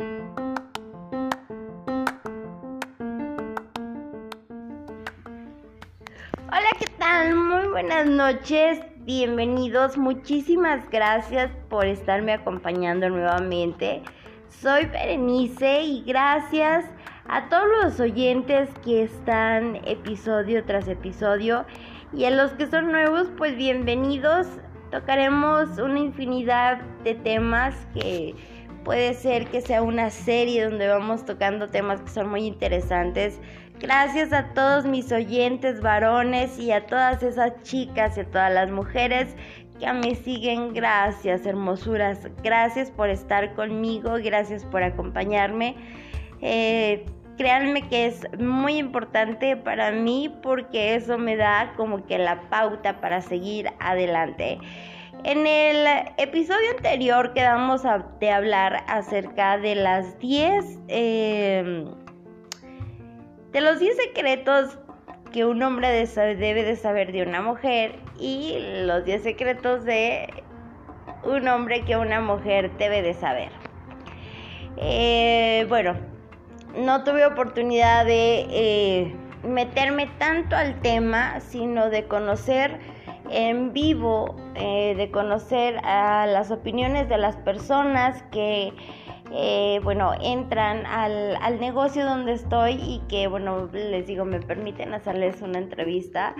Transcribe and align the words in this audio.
Hola, 0.00 0.28
¿qué 6.78 6.86
tal? 7.00 7.34
Muy 7.34 7.66
buenas 7.66 8.06
noches, 8.06 8.78
bienvenidos, 8.98 9.98
muchísimas 9.98 10.88
gracias 10.90 11.50
por 11.68 11.86
estarme 11.86 12.32
acompañando 12.32 13.08
nuevamente. 13.10 14.04
Soy 14.48 14.86
Berenice 14.86 15.82
y 15.82 16.04
gracias 16.04 16.84
a 17.26 17.48
todos 17.48 17.66
los 17.82 17.98
oyentes 17.98 18.70
que 18.84 19.02
están 19.02 19.80
episodio 19.84 20.64
tras 20.64 20.86
episodio 20.86 21.66
y 22.12 22.24
a 22.24 22.30
los 22.30 22.52
que 22.52 22.68
son 22.68 22.92
nuevos, 22.92 23.32
pues 23.36 23.56
bienvenidos. 23.56 24.46
Tocaremos 24.92 25.76
una 25.78 25.98
infinidad 25.98 26.82
de 27.02 27.16
temas 27.16 27.74
que 27.92 28.36
puede 28.88 29.12
ser 29.12 29.48
que 29.48 29.60
sea 29.60 29.82
una 29.82 30.08
serie 30.08 30.64
donde 30.64 30.88
vamos 30.88 31.26
tocando 31.26 31.68
temas 31.68 32.00
que 32.00 32.08
son 32.08 32.30
muy 32.30 32.46
interesantes. 32.46 33.38
Gracias 33.80 34.32
a 34.32 34.54
todos 34.54 34.86
mis 34.86 35.12
oyentes 35.12 35.82
varones 35.82 36.58
y 36.58 36.72
a 36.72 36.86
todas 36.86 37.22
esas 37.22 37.62
chicas 37.64 38.16
y 38.16 38.20
a 38.20 38.24
todas 38.24 38.50
las 38.50 38.70
mujeres 38.70 39.36
que 39.78 39.92
me 39.92 40.14
siguen. 40.14 40.72
Gracias, 40.72 41.44
hermosuras. 41.44 42.28
Gracias 42.42 42.90
por 42.90 43.10
estar 43.10 43.52
conmigo. 43.52 44.14
Gracias 44.24 44.64
por 44.64 44.82
acompañarme. 44.82 45.76
Eh, 46.40 47.04
créanme 47.36 47.86
que 47.90 48.06
es 48.06 48.26
muy 48.38 48.78
importante 48.78 49.54
para 49.58 49.92
mí 49.92 50.34
porque 50.42 50.94
eso 50.94 51.18
me 51.18 51.36
da 51.36 51.74
como 51.76 52.06
que 52.06 52.16
la 52.16 52.40
pauta 52.48 53.02
para 53.02 53.20
seguir 53.20 53.68
adelante. 53.80 54.58
En 55.24 55.46
el 55.48 55.84
episodio 56.16 56.70
anterior 56.76 57.32
quedamos 57.34 57.82
de 58.20 58.30
hablar 58.30 58.84
acerca 58.86 59.58
de 59.58 59.74
las 59.74 60.16
10 60.20 60.78
em, 60.86 61.86
de 63.50 63.60
los 63.60 63.80
10 63.80 63.96
secretos 63.96 64.78
que 65.32 65.44
un 65.44 65.60
hombre 65.62 65.88
debe 65.88 66.62
de 66.62 66.76
saber 66.76 67.10
de 67.10 67.22
una 67.22 67.42
mujer 67.42 67.96
y 68.18 68.58
los 68.84 69.04
10 69.04 69.22
secretos 69.24 69.84
de 69.84 70.28
un 71.24 71.48
hombre 71.48 71.84
que 71.84 71.96
una 71.96 72.20
mujer 72.20 72.70
debe 72.78 73.02
de 73.02 73.14
saber. 73.14 73.50
Eh, 74.76 75.66
bueno, 75.68 75.96
no 76.76 77.02
tuve 77.02 77.26
oportunidad 77.26 78.06
de 78.06 78.46
eh, 78.50 79.16
meterme 79.42 80.06
tanto 80.18 80.54
al 80.54 80.80
tema, 80.80 81.40
sino 81.40 81.90
de 81.90 82.04
conocer 82.04 82.78
en 83.30 83.72
vivo, 83.72 84.36
eh, 84.54 84.94
de 84.96 85.10
conocer 85.10 85.78
a 85.84 86.26
las 86.26 86.50
opiniones 86.50 87.08
de 87.08 87.18
las 87.18 87.36
personas 87.36 88.22
que, 88.32 88.72
eh, 89.32 89.80
bueno, 89.82 90.12
entran 90.20 90.86
al, 90.86 91.36
al, 91.36 91.60
negocio 91.60 92.04
donde 92.04 92.32
estoy 92.32 92.72
y 92.72 93.02
que, 93.08 93.26
bueno, 93.28 93.68
les 93.72 94.06
digo, 94.06 94.24
me 94.24 94.40
permiten 94.40 94.94
hacerles 94.94 95.42
una 95.42 95.58
entrevista. 95.58 96.34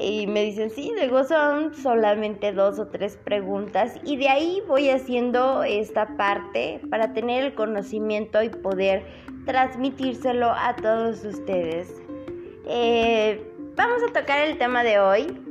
Y 0.00 0.26
me 0.26 0.42
dicen, 0.42 0.70
sí, 0.70 0.92
luego 0.96 1.24
son 1.24 1.74
solamente 1.74 2.52
dos 2.52 2.78
o 2.78 2.88
tres 2.88 3.16
preguntas 3.16 3.96
y 4.04 4.16
de 4.16 4.28
ahí 4.28 4.60
voy 4.66 4.90
haciendo 4.90 5.62
esta 5.62 6.16
parte 6.16 6.80
para 6.90 7.12
tener 7.12 7.44
el 7.44 7.54
conocimiento 7.54 8.42
y 8.42 8.48
poder 8.48 9.04
transmitírselo 9.46 10.50
a 10.50 10.74
todos 10.74 11.24
ustedes. 11.24 11.94
Eh, 12.66 13.40
vamos 13.76 14.02
a 14.02 14.12
tocar 14.12 14.40
el 14.40 14.58
tema 14.58 14.82
de 14.82 14.98
hoy 14.98 15.43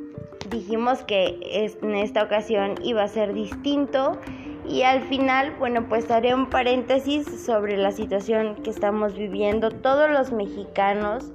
dijimos 0.49 1.03
que 1.03 1.39
en 1.81 1.95
esta 1.95 2.23
ocasión 2.23 2.75
iba 2.83 3.03
a 3.03 3.07
ser 3.07 3.33
distinto 3.33 4.19
y 4.67 4.83
al 4.83 5.01
final, 5.03 5.55
bueno, 5.59 5.87
pues 5.89 6.09
haré 6.09 6.33
un 6.33 6.49
paréntesis 6.49 7.45
sobre 7.45 7.77
la 7.77 7.91
situación 7.91 8.55
que 8.63 8.69
estamos 8.69 9.15
viviendo 9.15 9.69
todos 9.69 10.09
los 10.09 10.31
mexicanos 10.31 11.31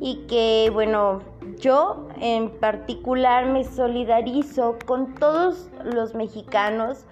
y 0.00 0.26
que, 0.28 0.70
bueno, 0.72 1.22
yo 1.58 2.08
en 2.20 2.50
particular 2.50 3.46
me 3.46 3.64
solidarizo 3.64 4.78
con 4.86 5.14
todos 5.14 5.70
los 5.82 6.14
mexicanos 6.14 7.04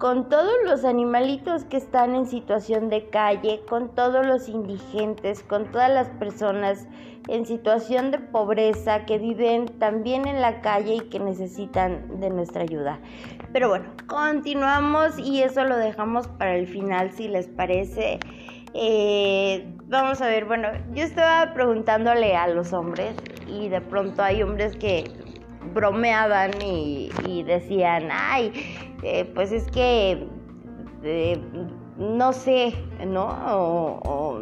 con 0.00 0.30
todos 0.30 0.54
los 0.64 0.86
animalitos 0.86 1.64
que 1.64 1.76
están 1.76 2.14
en 2.14 2.26
situación 2.26 2.88
de 2.88 3.10
calle, 3.10 3.60
con 3.68 3.94
todos 3.94 4.26
los 4.26 4.48
indigentes, 4.48 5.42
con 5.42 5.70
todas 5.70 5.90
las 5.90 6.08
personas 6.08 6.86
en 7.28 7.44
situación 7.44 8.10
de 8.10 8.18
pobreza 8.18 9.04
que 9.04 9.18
viven 9.18 9.66
también 9.78 10.26
en 10.26 10.40
la 10.40 10.62
calle 10.62 10.94
y 10.94 11.00
que 11.10 11.20
necesitan 11.20 12.18
de 12.18 12.30
nuestra 12.30 12.62
ayuda. 12.62 12.98
Pero 13.52 13.68
bueno, 13.68 13.90
continuamos 14.06 15.18
y 15.18 15.42
eso 15.42 15.64
lo 15.64 15.76
dejamos 15.76 16.28
para 16.28 16.56
el 16.56 16.66
final 16.66 17.12
si 17.12 17.28
les 17.28 17.48
parece. 17.48 18.20
Eh, 18.72 19.70
vamos 19.86 20.22
a 20.22 20.28
ver, 20.28 20.46
bueno, 20.46 20.68
yo 20.94 21.02
estaba 21.02 21.52
preguntándole 21.52 22.36
a 22.36 22.48
los 22.48 22.72
hombres 22.72 23.14
y 23.46 23.68
de 23.68 23.82
pronto 23.82 24.22
hay 24.22 24.42
hombres 24.42 24.76
que 24.76 25.04
bromeaban 25.74 26.50
y, 26.62 27.42
decían, 27.46 28.08
ay, 28.10 28.52
eh, 29.02 29.24
pues 29.34 29.52
es 29.52 29.70
que 29.70 30.26
eh, 31.02 31.40
no 31.96 32.32
sé, 32.32 32.74
¿no? 33.06 33.28
O, 33.52 34.40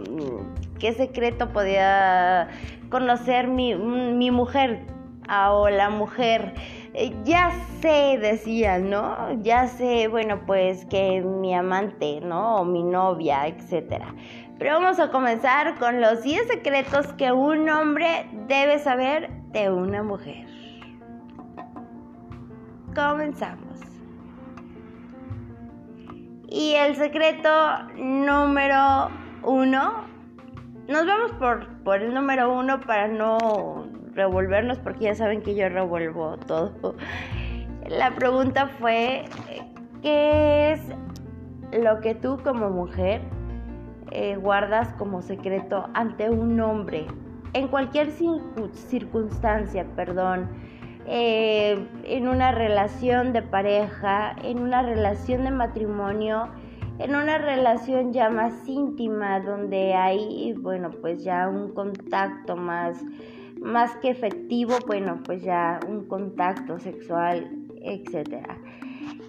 qué 0.78 0.92
secreto 0.92 1.52
podía 1.52 2.48
conocer 2.88 3.48
mi, 3.48 3.74
mi 3.74 4.30
mujer 4.30 4.86
ah, 5.28 5.52
o 5.52 5.68
la 5.68 5.90
mujer. 5.90 6.54
Eh, 6.94 7.14
ya 7.24 7.50
sé, 7.80 8.18
decían, 8.18 8.90
¿no? 8.90 9.40
Ya 9.42 9.68
sé, 9.68 10.08
bueno, 10.08 10.40
pues 10.46 10.84
que 10.86 11.20
mi 11.20 11.54
amante, 11.54 12.20
¿no? 12.22 12.56
O 12.56 12.64
mi 12.64 12.82
novia, 12.82 13.46
etcétera. 13.46 14.14
Pero 14.58 14.74
vamos 14.74 14.98
a 14.98 15.10
comenzar 15.10 15.78
con 15.78 16.00
los 16.00 16.22
10 16.22 16.48
secretos 16.48 17.12
que 17.12 17.30
un 17.30 17.68
hombre 17.68 18.26
debe 18.48 18.78
saber 18.78 19.30
de 19.52 19.70
una 19.70 20.02
mujer. 20.02 20.57
Comenzamos. 22.98 23.78
Y 26.48 26.74
el 26.74 26.96
secreto 26.96 27.48
número 27.96 29.08
uno, 29.44 30.02
nos 30.88 31.06
vamos 31.06 31.30
por, 31.38 31.68
por 31.84 32.02
el 32.02 32.12
número 32.12 32.52
uno 32.52 32.80
para 32.80 33.06
no 33.06 33.86
revolvernos 34.14 34.80
porque 34.80 35.04
ya 35.04 35.14
saben 35.14 35.42
que 35.42 35.54
yo 35.54 35.68
revuelvo 35.68 36.38
todo. 36.38 36.96
La 37.88 38.16
pregunta 38.16 38.66
fue, 38.80 39.26
¿qué 40.02 40.72
es 40.72 40.80
lo 41.80 42.00
que 42.00 42.16
tú 42.16 42.40
como 42.42 42.68
mujer 42.68 43.20
eh, 44.10 44.34
guardas 44.34 44.92
como 44.94 45.22
secreto 45.22 45.88
ante 45.94 46.30
un 46.30 46.58
hombre? 46.58 47.06
En 47.52 47.68
cualquier 47.68 48.10
circunstancia, 48.10 49.86
perdón 49.94 50.48
eh, 51.10 51.88
en 52.04 52.28
una 52.28 52.52
relación 52.52 53.32
de 53.32 53.40
pareja, 53.40 54.36
en 54.42 54.58
una 54.58 54.82
relación 54.82 55.44
de 55.44 55.50
matrimonio, 55.50 56.48
en 56.98 57.14
una 57.14 57.38
relación 57.38 58.12
ya 58.12 58.28
más 58.28 58.68
íntima 58.68 59.40
donde 59.40 59.94
hay, 59.94 60.52
bueno, 60.58 60.90
pues 60.90 61.24
ya 61.24 61.48
un 61.48 61.72
contacto 61.72 62.56
más, 62.56 63.02
más 63.58 63.96
que 63.96 64.10
efectivo, 64.10 64.74
bueno, 64.86 65.20
pues 65.24 65.42
ya 65.42 65.80
un 65.88 66.06
contacto 66.06 66.78
sexual, 66.78 67.48
etcétera. 67.80 68.58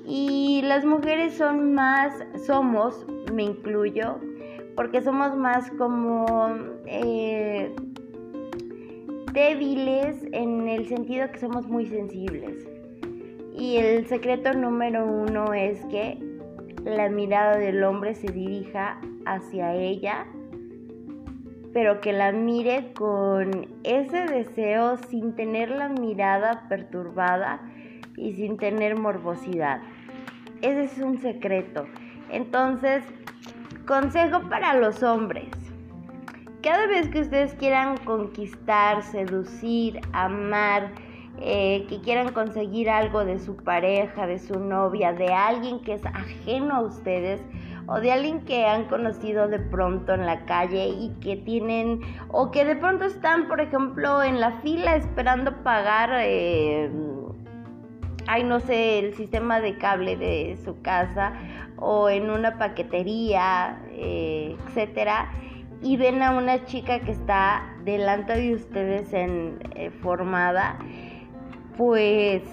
Y 0.05 0.61
las 0.63 0.83
mujeres 0.83 1.35
son 1.35 1.73
más, 1.75 2.11
somos, 2.45 3.05
me 3.31 3.43
incluyo, 3.43 4.19
porque 4.75 5.01
somos 5.01 5.37
más 5.37 5.69
como 5.71 6.25
eh, 6.87 7.73
débiles 9.33 10.17
en 10.31 10.67
el 10.67 10.87
sentido 10.87 11.31
que 11.31 11.39
somos 11.39 11.67
muy 11.67 11.85
sensibles. 11.85 12.67
Y 13.57 13.77
el 13.77 14.07
secreto 14.07 14.53
número 14.53 15.05
uno 15.05 15.53
es 15.53 15.83
que 15.85 16.17
la 16.85 17.09
mirada 17.09 17.57
del 17.57 17.83
hombre 17.83 18.15
se 18.15 18.31
dirija 18.31 18.99
hacia 19.25 19.75
ella, 19.75 20.25
pero 21.73 22.01
que 22.01 22.13
la 22.13 22.31
mire 22.31 22.93
con 22.93 23.67
ese 23.83 24.25
deseo 24.25 24.97
sin 25.09 25.35
tener 25.35 25.69
la 25.69 25.89
mirada 25.89 26.65
perturbada 26.69 27.61
y 28.15 28.33
sin 28.33 28.57
tener 28.57 28.97
morbosidad. 28.97 29.81
Ese 30.61 30.85
es 30.85 30.97
un 30.99 31.19
secreto. 31.19 31.85
Entonces, 32.31 33.03
consejo 33.85 34.49
para 34.49 34.75
los 34.75 35.03
hombres 35.03 35.49
cada 36.61 36.87
vez 36.87 37.07
que 37.09 37.21
ustedes 37.21 37.53
quieran 37.53 37.97
conquistar, 37.97 39.03
seducir, 39.03 39.99
amar, 40.13 40.91
eh, 41.41 41.85
que 41.87 42.01
quieran 42.01 42.33
conseguir 42.33 42.89
algo 42.89 43.23
de 43.23 43.39
su 43.39 43.55
pareja, 43.55 44.27
de 44.27 44.39
su 44.39 44.59
novia, 44.59 45.13
de 45.13 45.27
alguien 45.33 45.79
que 45.79 45.93
es 45.93 46.05
ajeno 46.05 46.75
a 46.75 46.81
ustedes 46.81 47.41
o 47.87 47.99
de 48.01 48.11
alguien 48.11 48.41
que 48.41 48.65
han 48.65 48.85
conocido 48.85 49.47
de 49.47 49.59
pronto 49.59 50.13
en 50.13 50.25
la 50.25 50.45
calle 50.45 50.89
y 50.89 51.15
que 51.21 51.37
tienen 51.37 52.01
o 52.27 52.51
que 52.51 52.65
de 52.65 52.75
pronto 52.75 53.05
están, 53.05 53.47
por 53.47 53.61
ejemplo, 53.61 54.21
en 54.21 54.41
la 54.41 54.59
fila 54.59 54.95
esperando 54.95 55.63
pagar, 55.63 56.09
eh, 56.21 56.91
ay 58.27 58.43
no 58.43 58.59
sé, 58.59 58.99
el 58.99 59.15
sistema 59.15 59.61
de 59.61 59.77
cable 59.77 60.17
de 60.17 60.57
su 60.65 60.81
casa 60.81 61.33
o 61.77 62.09
en 62.09 62.29
una 62.29 62.57
paquetería, 62.57 63.81
eh, 63.91 64.57
etcétera, 64.67 65.31
y 65.81 65.97
ven 65.97 66.21
a 66.21 66.31
una 66.31 66.65
chica 66.65 66.99
que 66.99 67.11
está 67.11 67.75
delante 67.83 68.33
de 68.33 68.55
ustedes 68.55 69.13
en 69.13 69.59
eh, 69.75 69.89
formada, 69.89 70.77
pues 71.77 72.43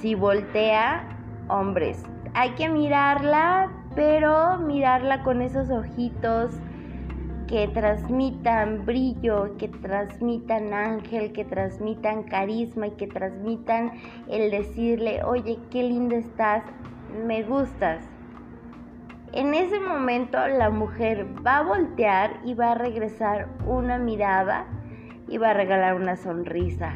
si 0.00 0.14
voltea, 0.14 1.08
hombres, 1.48 2.02
hay 2.34 2.50
que 2.50 2.68
mirarla, 2.68 3.70
pero 3.94 4.58
mirarla 4.58 5.22
con 5.22 5.40
esos 5.40 5.70
ojitos 5.70 6.60
que 7.46 7.68
transmitan 7.68 8.84
brillo, 8.84 9.56
que 9.56 9.68
transmitan 9.68 10.74
ángel, 10.74 11.32
que 11.32 11.44
transmitan 11.44 12.24
carisma 12.24 12.88
y 12.88 12.90
que 12.92 13.06
transmitan 13.06 13.92
el 14.28 14.50
decirle, 14.50 15.22
oye, 15.24 15.58
qué 15.70 15.82
linda 15.84 16.16
estás, 16.16 16.64
me 17.24 17.42
gustas. 17.44 18.15
En 19.36 19.52
ese 19.52 19.78
momento 19.78 20.38
la 20.48 20.70
mujer 20.70 21.26
va 21.46 21.58
a 21.58 21.62
voltear 21.62 22.40
y 22.42 22.54
va 22.54 22.72
a 22.72 22.74
regresar 22.74 23.50
una 23.66 23.98
mirada 23.98 24.64
y 25.28 25.36
va 25.36 25.50
a 25.50 25.52
regalar 25.52 25.94
una 25.94 26.16
sonrisa. 26.16 26.94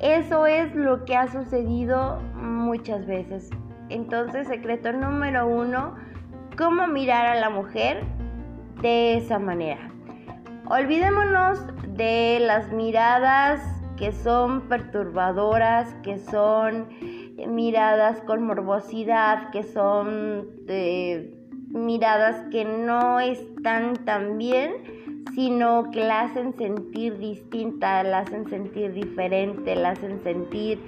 Eso 0.00 0.46
es 0.46 0.74
lo 0.74 1.04
que 1.04 1.14
ha 1.14 1.28
sucedido 1.28 2.20
muchas 2.34 3.06
veces. 3.06 3.48
Entonces, 3.90 4.48
secreto 4.48 4.92
número 4.92 5.46
uno, 5.46 5.94
cómo 6.56 6.88
mirar 6.88 7.26
a 7.26 7.36
la 7.36 7.48
mujer 7.48 8.02
de 8.82 9.16
esa 9.16 9.38
manera. 9.38 9.88
Olvidémonos 10.66 11.64
de 11.96 12.38
las 12.40 12.72
miradas 12.72 13.60
que 13.96 14.10
son 14.10 14.62
perturbadoras, 14.62 15.94
que 16.02 16.18
son 16.18 16.88
miradas 17.46 18.20
con 18.22 18.42
morbosidad, 18.42 19.50
que 19.52 19.62
son 19.62 20.48
eh, 20.66 21.37
miradas 21.70 22.44
que 22.50 22.64
no 22.64 23.20
están 23.20 23.94
tan 24.04 24.38
bien, 24.38 24.72
sino 25.34 25.90
que 25.90 26.04
la 26.04 26.22
hacen 26.22 26.54
sentir 26.56 27.18
distinta, 27.18 28.02
la 28.02 28.20
hacen 28.20 28.48
sentir 28.48 28.92
diferente, 28.92 29.76
la 29.76 29.90
hacen 29.90 30.20
sentir 30.22 30.80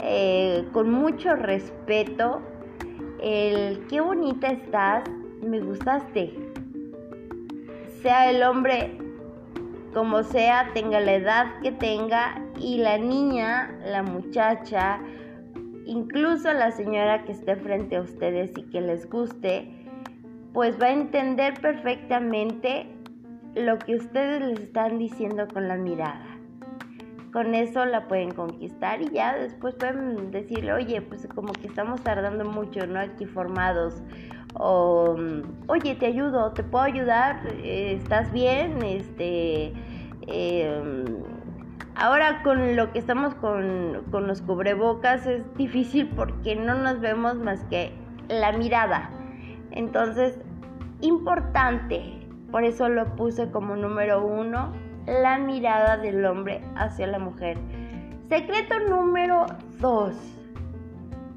eh, 0.00 0.66
con 0.72 0.90
mucho 0.90 1.34
respeto. 1.34 2.40
El 3.20 3.86
qué 3.88 4.00
bonita 4.00 4.48
estás, 4.48 5.04
me 5.42 5.60
gustaste 5.60 6.52
sea 8.02 8.30
el 8.30 8.42
hombre 8.42 8.98
como 9.94 10.22
sea, 10.24 10.70
tenga 10.74 11.00
la 11.00 11.14
edad 11.14 11.46
que 11.62 11.70
tenga 11.70 12.42
y 12.58 12.78
la 12.78 12.98
niña, 12.98 13.78
la 13.84 14.02
muchacha, 14.02 15.00
incluso 15.84 16.52
la 16.52 16.72
señora 16.72 17.24
que 17.24 17.32
esté 17.32 17.56
frente 17.56 17.96
a 17.96 18.00
ustedes 18.00 18.52
y 18.56 18.62
que 18.64 18.80
les 18.80 19.08
guste, 19.08 19.81
pues 20.52 20.80
va 20.80 20.86
a 20.86 20.92
entender 20.92 21.60
perfectamente 21.60 22.86
lo 23.54 23.78
que 23.78 23.96
ustedes 23.96 24.40
les 24.42 24.60
están 24.60 24.98
diciendo 24.98 25.46
con 25.48 25.68
la 25.68 25.76
mirada. 25.76 26.26
Con 27.32 27.54
eso 27.54 27.86
la 27.86 28.08
pueden 28.08 28.32
conquistar 28.32 29.00
y 29.00 29.08
ya 29.08 29.34
después 29.34 29.74
pueden 29.76 30.30
decirle, 30.30 30.74
oye, 30.74 31.00
pues 31.00 31.26
como 31.34 31.52
que 31.52 31.66
estamos 31.66 32.02
tardando 32.02 32.44
mucho, 32.44 32.86
¿no? 32.86 33.00
Aquí 33.00 33.24
formados 33.24 34.02
o 34.54 35.16
oye 35.68 35.94
te 35.94 36.06
ayudo 36.06 36.52
te 36.52 36.62
puedo 36.62 36.84
ayudar 36.84 37.46
estás 37.64 38.30
bien 38.32 38.82
este 38.82 39.72
em, 40.26 41.04
ahora 41.94 42.42
con 42.42 42.76
lo 42.76 42.92
que 42.92 42.98
estamos 42.98 43.34
con, 43.36 44.02
con 44.10 44.26
los 44.26 44.42
cubrebocas 44.42 45.26
es 45.26 45.42
difícil 45.56 46.08
porque 46.08 46.54
no 46.56 46.74
nos 46.74 47.00
vemos 47.00 47.36
más 47.36 47.64
que 47.64 47.92
la 48.28 48.52
mirada 48.52 49.10
entonces 49.72 50.38
importante 51.00 52.18
por 52.50 52.64
eso 52.64 52.88
lo 52.88 53.16
puse 53.16 53.50
como 53.50 53.76
número 53.76 54.24
uno 54.24 54.72
la 55.06 55.38
mirada 55.38 55.96
del 55.96 56.24
hombre 56.24 56.60
hacia 56.76 57.06
la 57.06 57.18
mujer. 57.18 57.58
Secreto 58.28 58.78
número 58.88 59.46
dos. 59.80 60.14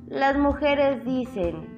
Las 0.07 0.37
mujeres 0.37 1.03
dicen 1.03 1.75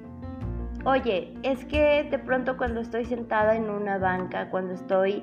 oye, 0.84 1.34
es 1.42 1.64
que 1.66 2.04
de 2.10 2.18
pronto 2.18 2.56
cuando 2.56 2.80
estoy 2.80 3.04
sentada 3.04 3.56
en 3.56 3.68
una 3.70 3.98
banca, 3.98 4.50
cuando 4.50 4.74
estoy 4.74 5.22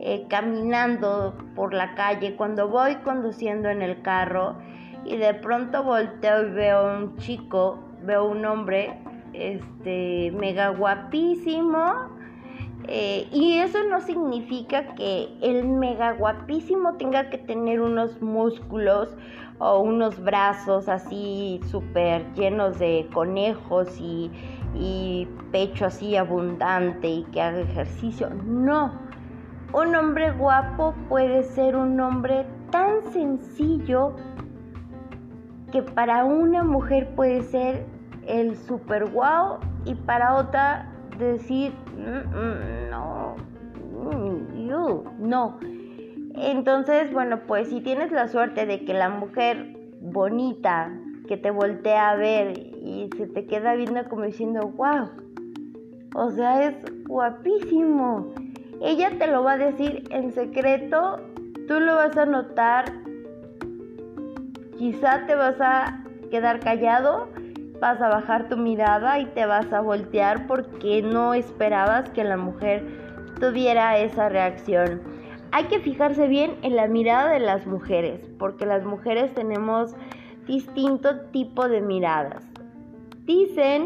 eh, 0.00 0.26
caminando 0.28 1.36
por 1.54 1.72
la 1.72 1.94
calle, 1.94 2.36
cuando 2.36 2.68
voy 2.68 2.96
conduciendo 2.96 3.68
en 3.68 3.82
el 3.82 4.02
carro 4.02 4.56
y 5.04 5.16
de 5.16 5.34
pronto 5.34 5.82
volteo 5.82 6.46
y 6.46 6.50
veo 6.50 6.96
un 6.96 7.16
chico, 7.16 7.80
veo 8.02 8.26
un 8.26 8.44
hombre, 8.44 8.98
este, 9.38 10.32
mega 10.32 10.70
guapísimo, 10.70 12.18
eh, 12.90 13.28
y 13.32 13.58
eso 13.58 13.84
no 13.84 14.00
significa 14.00 14.94
que 14.94 15.28
el 15.42 15.68
mega 15.68 16.12
guapísimo 16.12 16.94
tenga 16.94 17.28
que 17.28 17.36
tener 17.36 17.80
unos 17.80 18.22
músculos 18.22 19.14
o 19.58 19.80
unos 19.80 20.18
brazos 20.22 20.88
así 20.88 21.60
súper 21.70 22.24
llenos 22.34 22.78
de 22.78 23.06
conejos 23.12 24.00
y, 24.00 24.30
y 24.74 25.28
pecho 25.52 25.86
así 25.86 26.16
abundante 26.16 27.08
y 27.08 27.24
que 27.24 27.42
haga 27.42 27.60
ejercicio. 27.60 28.30
No, 28.46 28.92
un 29.74 29.94
hombre 29.94 30.30
guapo 30.32 30.94
puede 31.10 31.42
ser 31.42 31.76
un 31.76 32.00
hombre 32.00 32.46
tan 32.70 33.04
sencillo 33.12 34.14
que 35.72 35.82
para 35.82 36.24
una 36.24 36.64
mujer 36.64 37.14
puede 37.14 37.42
ser 37.42 37.84
el 38.28 38.56
super 38.56 39.10
guau 39.10 39.58
y 39.84 39.94
para 39.94 40.36
otra 40.36 40.92
decir 41.18 41.72
mm, 41.96 42.36
mm, 42.36 42.90
no, 42.90 43.36
mm, 44.02 44.58
no. 45.18 45.58
Entonces, 46.34 47.12
bueno, 47.12 47.40
pues 47.46 47.68
si 47.68 47.80
tienes 47.80 48.12
la 48.12 48.28
suerte 48.28 48.64
de 48.64 48.84
que 48.84 48.94
la 48.94 49.08
mujer 49.08 49.76
bonita 50.00 50.92
que 51.26 51.36
te 51.36 51.50
voltea 51.50 52.10
a 52.10 52.16
ver 52.16 52.58
y 52.58 53.10
se 53.16 53.26
te 53.26 53.46
queda 53.46 53.74
viendo 53.74 54.08
como 54.08 54.22
diciendo, 54.22 54.72
wow, 54.76 55.10
o 56.14 56.30
sea, 56.30 56.68
es 56.68 56.76
guapísimo. 57.06 58.32
Ella 58.80 59.10
te 59.18 59.26
lo 59.26 59.42
va 59.42 59.52
a 59.52 59.58
decir 59.58 60.04
en 60.10 60.32
secreto, 60.32 61.20
tú 61.66 61.80
lo 61.80 61.96
vas 61.96 62.16
a 62.16 62.24
notar, 62.24 62.84
quizá 64.78 65.26
te 65.26 65.34
vas 65.34 65.60
a 65.60 66.04
quedar 66.30 66.60
callado, 66.60 67.28
vas 67.80 68.00
a 68.00 68.08
bajar 68.08 68.48
tu 68.48 68.56
mirada 68.56 69.18
y 69.18 69.26
te 69.26 69.46
vas 69.46 69.72
a 69.72 69.80
voltear 69.80 70.46
porque 70.46 71.02
no 71.02 71.34
esperabas 71.34 72.10
que 72.10 72.24
la 72.24 72.36
mujer 72.36 72.84
tuviera 73.40 73.98
esa 73.98 74.28
reacción. 74.28 75.02
Hay 75.52 75.64
que 75.64 75.80
fijarse 75.80 76.28
bien 76.28 76.56
en 76.62 76.76
la 76.76 76.88
mirada 76.88 77.32
de 77.32 77.40
las 77.40 77.66
mujeres, 77.66 78.20
porque 78.38 78.66
las 78.66 78.84
mujeres 78.84 79.32
tenemos 79.34 79.94
distinto 80.46 81.20
tipo 81.30 81.68
de 81.68 81.80
miradas. 81.80 82.44
Dicen 83.24 83.84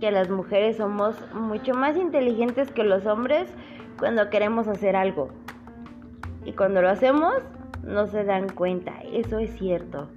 que 0.00 0.10
las 0.10 0.30
mujeres 0.30 0.76
somos 0.76 1.16
mucho 1.34 1.74
más 1.74 1.96
inteligentes 1.96 2.70
que 2.70 2.84
los 2.84 3.06
hombres 3.06 3.48
cuando 3.98 4.30
queremos 4.30 4.68
hacer 4.68 4.96
algo. 4.96 5.30
Y 6.44 6.52
cuando 6.52 6.80
lo 6.80 6.88
hacemos, 6.88 7.34
no 7.84 8.06
se 8.06 8.24
dan 8.24 8.48
cuenta. 8.48 8.94
Eso 9.12 9.38
es 9.38 9.50
cierto. 9.58 10.08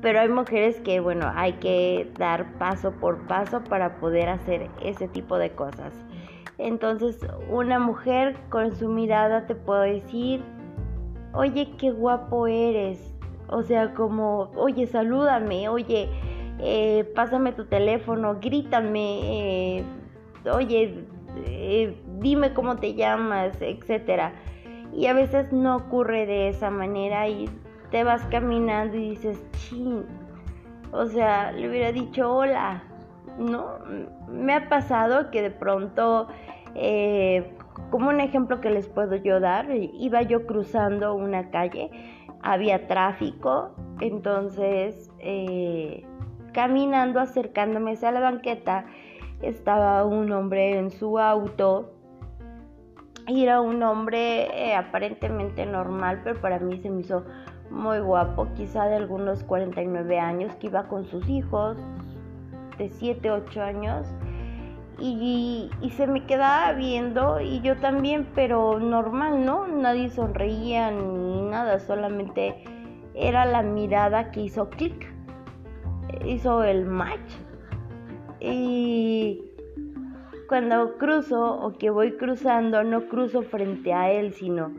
Pero 0.00 0.20
hay 0.20 0.28
mujeres 0.28 0.80
que, 0.80 1.00
bueno, 1.00 1.30
hay 1.34 1.54
que 1.54 2.10
dar 2.18 2.52
paso 2.58 2.92
por 2.92 3.26
paso 3.26 3.64
para 3.64 3.98
poder 3.98 4.28
hacer 4.28 4.68
ese 4.82 5.08
tipo 5.08 5.38
de 5.38 5.50
cosas. 5.50 5.92
Entonces, 6.58 7.18
una 7.48 7.78
mujer 7.78 8.36
con 8.48 8.74
su 8.74 8.88
mirada 8.88 9.46
te 9.46 9.54
puede 9.54 9.94
decir, 9.94 10.42
oye, 11.32 11.70
qué 11.78 11.90
guapo 11.90 12.46
eres, 12.46 13.14
o 13.48 13.62
sea, 13.62 13.94
como, 13.94 14.50
oye, 14.56 14.86
salúdame, 14.86 15.68
oye, 15.68 16.08
eh, 16.58 17.04
pásame 17.14 17.52
tu 17.52 17.64
teléfono, 17.66 18.38
grítame, 18.40 19.78
eh, 19.78 19.84
oye, 20.52 21.04
eh, 21.46 21.96
dime 22.18 22.52
cómo 22.52 22.76
te 22.76 22.94
llamas, 22.94 23.60
etcétera. 23.60 24.32
Y 24.92 25.06
a 25.06 25.12
veces 25.12 25.52
no 25.52 25.76
ocurre 25.76 26.26
de 26.26 26.48
esa 26.48 26.70
manera 26.70 27.28
y 27.28 27.48
te 27.90 28.04
vas 28.04 28.24
caminando 28.26 28.96
y 28.96 29.10
dices, 29.10 29.42
ching, 29.52 30.04
o 30.92 31.06
sea, 31.06 31.52
le 31.52 31.68
hubiera 31.68 31.92
dicho 31.92 32.32
hola, 32.32 32.82
¿no? 33.38 33.78
Me 34.28 34.54
ha 34.54 34.68
pasado 34.68 35.30
que 35.30 35.42
de 35.42 35.50
pronto, 35.50 36.28
como 37.90 38.08
un 38.08 38.20
ejemplo 38.20 38.60
que 38.60 38.70
les 38.70 38.88
puedo 38.88 39.16
yo 39.16 39.40
dar, 39.40 39.66
iba 39.70 40.22
yo 40.22 40.46
cruzando 40.46 41.14
una 41.14 41.50
calle 41.50 41.90
había 42.42 42.86
tráfico, 42.86 43.74
entonces 44.00 45.10
eh, 45.18 46.04
caminando, 46.52 47.20
acercándome 47.20 47.98
a 48.00 48.12
la 48.12 48.20
banqueta, 48.20 48.86
estaba 49.42 50.04
un 50.04 50.30
hombre 50.32 50.78
en 50.78 50.90
su 50.90 51.18
auto. 51.18 51.92
Y 53.26 53.42
era 53.42 53.60
un 53.60 53.82
hombre 53.82 54.46
eh, 54.54 54.74
aparentemente 54.74 55.66
normal, 55.66 56.22
pero 56.24 56.40
para 56.40 56.58
mí 56.60 56.78
se 56.78 56.88
me 56.88 57.02
hizo 57.02 57.26
muy 57.70 58.00
guapo, 58.00 58.48
quizá 58.56 58.86
de 58.86 58.96
algunos 58.96 59.42
49 59.44 60.18
años, 60.18 60.54
que 60.56 60.68
iba 60.68 60.88
con 60.88 61.04
sus 61.06 61.28
hijos 61.28 61.76
de 62.78 62.88
7, 62.88 63.30
8 63.30 63.62
años 63.62 64.06
y, 65.00 65.70
se 65.96 66.06
me 66.06 66.24
quedaba 66.26 66.72
viendo 66.72 67.40
y 67.40 67.60
yo 67.60 67.76
también, 67.76 68.26
pero 68.34 68.80
normal, 68.80 69.44
¿no? 69.44 69.68
Nadie 69.68 70.10
sonreía 70.10 70.90
ni 70.90 71.42
nada, 71.42 71.78
solamente 71.78 72.64
era 73.14 73.44
la 73.44 73.62
mirada 73.62 74.30
que 74.30 74.40
hizo 74.42 74.68
clic, 74.70 75.12
hizo 76.24 76.64
el 76.64 76.84
match. 76.84 77.32
Y 78.40 79.42
cuando 80.48 80.96
cruzo 80.98 81.60
o 81.60 81.72
que 81.78 81.90
voy 81.90 82.16
cruzando, 82.16 82.82
no 82.82 83.08
cruzo 83.08 83.42
frente 83.42 83.92
a 83.92 84.10
él, 84.10 84.32
sino 84.32 84.72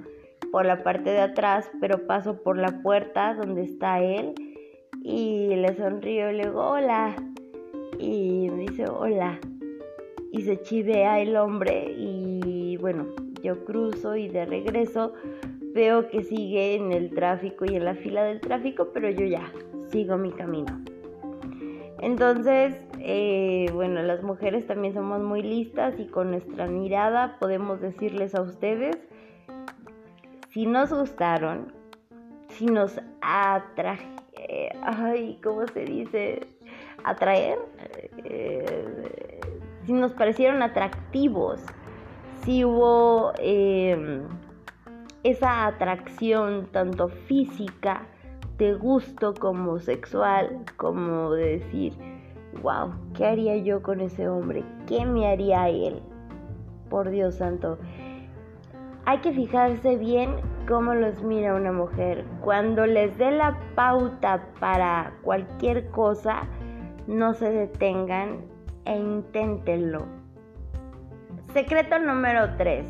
por 0.51 0.65
la 0.65 0.83
parte 0.83 1.09
de 1.11 1.21
atrás, 1.21 1.69
pero 1.79 2.05
paso 2.07 2.41
por 2.41 2.57
la 2.57 2.81
puerta 2.81 3.33
donde 3.33 3.63
está 3.63 4.01
él 4.01 4.33
y 5.03 5.55
le 5.55 5.75
sonrío 5.75 6.31
y 6.31 6.37
le 6.37 6.45
digo 6.45 6.61
hola 6.61 7.15
y 7.97 8.49
me 8.51 8.63
dice 8.63 8.85
hola 8.89 9.39
y 10.31 10.41
se 10.41 10.61
chivea 10.61 11.19
el 11.19 11.35
hombre 11.35 11.93
y 11.97 12.77
bueno, 12.77 13.07
yo 13.41 13.65
cruzo 13.65 14.15
y 14.15 14.27
de 14.27 14.45
regreso 14.45 15.13
veo 15.73 16.09
que 16.09 16.23
sigue 16.23 16.75
en 16.75 16.91
el 16.91 17.11
tráfico 17.11 17.65
y 17.65 17.75
en 17.75 17.85
la 17.85 17.95
fila 17.95 18.23
del 18.23 18.39
tráfico, 18.41 18.89
pero 18.93 19.09
yo 19.09 19.25
ya 19.25 19.51
sigo 19.91 20.17
mi 20.17 20.31
camino. 20.31 20.81
Entonces, 22.01 22.75
eh, 22.99 23.69
bueno, 23.73 24.01
las 24.01 24.23
mujeres 24.23 24.65
también 24.65 24.93
somos 24.93 25.21
muy 25.21 25.41
listas 25.41 25.99
y 25.99 26.05
con 26.05 26.31
nuestra 26.31 26.67
mirada 26.67 27.37
podemos 27.39 27.81
decirles 27.81 28.35
a 28.35 28.41
ustedes 28.41 28.97
si 30.49 30.65
nos 30.65 30.91
gustaron, 30.91 31.73
si 32.49 32.65
nos 32.65 32.99
atraje, 33.21 34.07
ay, 34.81 35.39
¿cómo 35.43 35.67
se 35.67 35.81
dice? 35.85 36.47
Atraer. 37.03 37.59
Eh, 38.25 39.39
si 39.85 39.93
nos 39.93 40.13
parecieron 40.13 40.61
atractivos, 40.61 41.63
si 42.43 42.63
hubo 42.63 43.33
em, 43.39 44.23
esa 45.23 45.67
atracción 45.67 46.67
tanto 46.71 47.07
física, 47.07 48.07
de 48.59 48.73
gusto 48.73 49.33
como 49.33 49.79
sexual, 49.79 50.65
como 50.75 51.31
de 51.31 51.59
decir, 51.59 51.93
wow, 52.61 52.93
¿qué 53.15 53.25
haría 53.25 53.55
yo 53.57 53.81
con 53.81 54.01
ese 54.01 54.27
hombre? 54.27 54.63
¿Qué 54.85 55.05
me 55.05 55.27
haría 55.27 55.69
él? 55.69 56.01
Por 56.89 57.09
Dios 57.09 57.35
santo. 57.35 57.79
Hay 59.09 59.21
que 59.21 59.33
fijarse 59.33 59.95
bien 59.97 60.35
cómo 60.67 60.93
los 60.93 61.23
mira 61.23 61.55
una 61.55 61.71
mujer. 61.71 62.27
Cuando 62.41 62.85
les 62.85 63.17
dé 63.17 63.31
la 63.31 63.57
pauta 63.73 64.45
para 64.59 65.15
cualquier 65.23 65.89
cosa, 65.89 66.43
no 67.07 67.33
se 67.33 67.49
detengan 67.49 68.45
e 68.85 68.95
inténtenlo. 68.95 70.05
Secreto 71.53 71.97
número 71.97 72.55
3. 72.57 72.85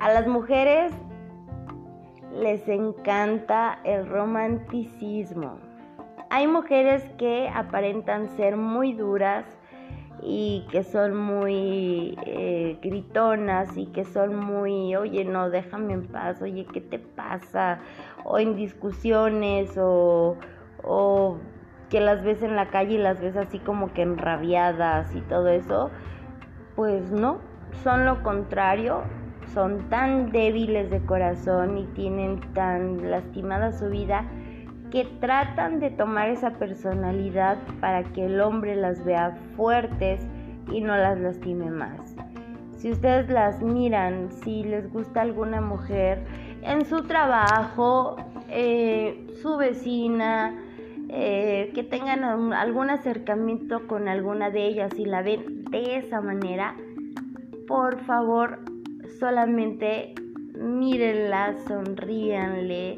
A 0.00 0.12
las 0.12 0.26
mujeres 0.26 0.92
les 2.34 2.68
encanta 2.68 3.78
el 3.84 4.08
romanticismo. 4.08 5.60
Hay 6.30 6.48
mujeres 6.48 7.08
que 7.16 7.48
aparentan 7.54 8.28
ser 8.30 8.56
muy 8.56 8.92
duras 8.92 9.44
y 10.22 10.66
que 10.70 10.82
son 10.82 11.16
muy 11.16 12.18
eh, 12.26 12.78
gritonas 12.82 13.76
y 13.76 13.86
que 13.86 14.04
son 14.04 14.36
muy, 14.36 14.94
oye, 14.96 15.24
no, 15.24 15.50
déjame 15.50 15.94
en 15.94 16.06
paz, 16.06 16.42
oye, 16.42 16.66
¿qué 16.72 16.80
te 16.80 16.98
pasa? 16.98 17.78
O 18.24 18.38
en 18.38 18.56
discusiones 18.56 19.76
o, 19.78 20.36
o 20.82 21.38
que 21.88 22.00
las 22.00 22.22
ves 22.22 22.42
en 22.42 22.56
la 22.56 22.70
calle 22.70 22.94
y 22.94 22.98
las 22.98 23.20
ves 23.20 23.36
así 23.36 23.58
como 23.58 23.92
que 23.92 24.02
enrabiadas 24.02 25.14
y 25.14 25.20
todo 25.22 25.48
eso, 25.48 25.90
pues 26.76 27.10
no, 27.10 27.38
son 27.82 28.04
lo 28.04 28.22
contrario, 28.22 29.02
son 29.54 29.88
tan 29.88 30.30
débiles 30.30 30.90
de 30.90 31.00
corazón 31.00 31.78
y 31.78 31.84
tienen 31.86 32.40
tan 32.52 33.10
lastimada 33.10 33.72
su 33.72 33.88
vida 33.88 34.24
que 34.90 35.04
tratan 35.20 35.80
de 35.80 35.90
tomar 35.90 36.28
esa 36.30 36.52
personalidad 36.58 37.58
para 37.80 38.04
que 38.04 38.26
el 38.26 38.40
hombre 38.40 38.76
las 38.76 39.04
vea 39.04 39.36
fuertes 39.56 40.26
y 40.72 40.80
no 40.80 40.96
las 40.96 41.18
lastime 41.18 41.70
más. 41.70 42.16
Si 42.76 42.90
ustedes 42.90 43.28
las 43.28 43.60
miran, 43.60 44.30
si 44.30 44.62
les 44.62 44.90
gusta 44.92 45.22
alguna 45.22 45.60
mujer 45.60 46.24
en 46.62 46.84
su 46.84 47.02
trabajo, 47.04 48.16
eh, 48.48 49.26
su 49.42 49.56
vecina, 49.56 50.54
eh, 51.08 51.72
que 51.74 51.82
tengan 51.82 52.52
algún 52.52 52.90
acercamiento 52.90 53.86
con 53.86 54.08
alguna 54.08 54.50
de 54.50 54.66
ellas 54.66 54.92
y 54.96 55.06
la 55.06 55.22
ven 55.22 55.64
de 55.64 55.96
esa 55.96 56.20
manera, 56.20 56.76
por 57.66 57.98
favor, 58.04 58.60
solamente 59.18 60.14
mírenla, 60.54 61.56
sonríanle, 61.66 62.96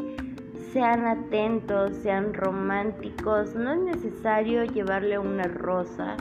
sean 0.73 1.07
atentos, 1.07 1.97
sean 2.03 2.35
románticos. 2.35 3.55
No 3.55 3.73
es 3.73 3.81
necesario 3.81 4.65
llevarle 4.65 5.19
una 5.19 5.45
rosa, 5.45 6.17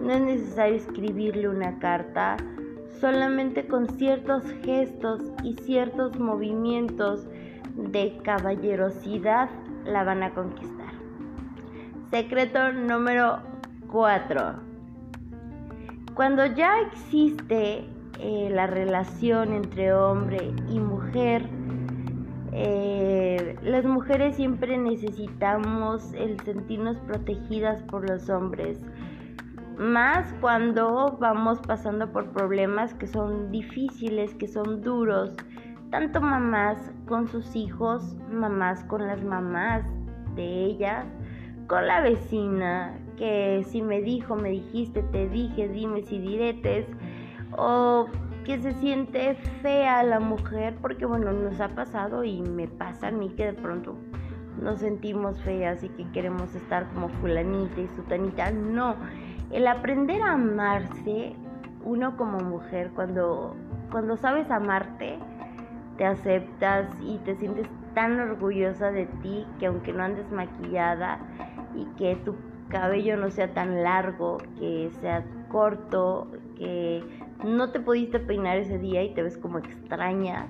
no 0.00 0.12
es 0.12 0.20
necesario 0.20 0.76
escribirle 0.76 1.48
una 1.48 1.78
carta, 1.78 2.36
solamente 3.00 3.66
con 3.66 3.88
ciertos 3.98 4.44
gestos 4.64 5.22
y 5.42 5.54
ciertos 5.56 6.18
movimientos 6.18 7.26
de 7.74 8.18
caballerosidad 8.22 9.48
la 9.84 10.04
van 10.04 10.22
a 10.22 10.34
conquistar. 10.34 10.92
Secreto 12.10 12.72
número 12.72 13.38
4. 13.90 14.54
Cuando 16.14 16.44
ya 16.46 16.80
existe 16.80 17.84
eh, 18.18 18.48
la 18.50 18.66
relación 18.66 19.52
entre 19.54 19.94
hombre 19.94 20.52
y 20.68 20.80
mujer, 20.80 21.48
eh, 22.52 23.56
las 23.62 23.84
mujeres 23.84 24.36
siempre 24.36 24.76
necesitamos 24.76 26.12
el 26.14 26.40
sentirnos 26.40 26.98
protegidas 27.00 27.82
por 27.84 28.08
los 28.08 28.28
hombres, 28.28 28.80
más 29.78 30.34
cuando 30.40 31.16
vamos 31.20 31.60
pasando 31.60 32.12
por 32.12 32.32
problemas 32.32 32.92
que 32.94 33.06
son 33.06 33.50
difíciles, 33.50 34.34
que 34.34 34.48
son 34.48 34.82
duros, 34.82 35.34
tanto 35.90 36.20
mamás 36.20 36.92
con 37.06 37.28
sus 37.28 37.56
hijos, 37.56 38.16
mamás 38.30 38.84
con 38.84 39.06
las 39.06 39.22
mamás 39.24 39.84
de 40.34 40.64
ellas, 40.64 41.06
con 41.66 41.86
la 41.86 42.00
vecina, 42.00 42.98
que 43.16 43.64
si 43.68 43.80
me 43.80 44.02
dijo, 44.02 44.34
me 44.34 44.50
dijiste, 44.50 45.02
te 45.04 45.28
dije, 45.28 45.68
dime 45.68 46.02
si 46.02 46.18
diretes, 46.18 46.86
o 47.56 48.06
que 48.44 48.58
se 48.60 48.72
siente 48.74 49.34
fea 49.62 50.02
la 50.02 50.20
mujer, 50.20 50.76
porque 50.80 51.06
bueno, 51.06 51.32
nos 51.32 51.60
ha 51.60 51.68
pasado 51.68 52.24
y 52.24 52.42
me 52.42 52.68
pasa 52.68 53.08
a 53.08 53.10
mí 53.10 53.30
que 53.30 53.46
de 53.46 53.52
pronto 53.52 53.96
nos 54.60 54.80
sentimos 54.80 55.40
feas 55.42 55.82
y 55.84 55.88
que 55.90 56.10
queremos 56.12 56.54
estar 56.54 56.86
como 56.92 57.08
fulanita 57.08 57.80
y 57.80 57.88
sutanita. 57.88 58.50
No, 58.50 58.96
el 59.50 59.66
aprender 59.66 60.22
a 60.22 60.32
amarse, 60.32 61.34
uno 61.84 62.16
como 62.16 62.38
mujer, 62.40 62.90
cuando, 62.94 63.56
cuando 63.90 64.16
sabes 64.16 64.50
amarte, 64.50 65.18
te 65.96 66.04
aceptas 66.04 66.88
y 67.02 67.18
te 67.18 67.36
sientes 67.36 67.68
tan 67.94 68.20
orgullosa 68.20 68.90
de 68.90 69.06
ti 69.22 69.46
que 69.58 69.66
aunque 69.66 69.92
no 69.92 70.02
andes 70.04 70.30
maquillada, 70.30 71.18
y 71.74 71.84
que 71.96 72.16
tu 72.16 72.34
cabello 72.68 73.16
no 73.16 73.30
sea 73.30 73.52
tan 73.52 73.82
largo, 73.82 74.38
que 74.58 74.90
sea 75.00 75.24
corto, 75.48 76.28
que 76.60 77.02
no 77.42 77.72
te 77.72 77.80
pudiste 77.80 78.20
peinar 78.20 78.58
ese 78.58 78.78
día 78.78 79.02
y 79.02 79.14
te 79.14 79.22
ves 79.22 79.38
como 79.38 79.58
extraña. 79.58 80.46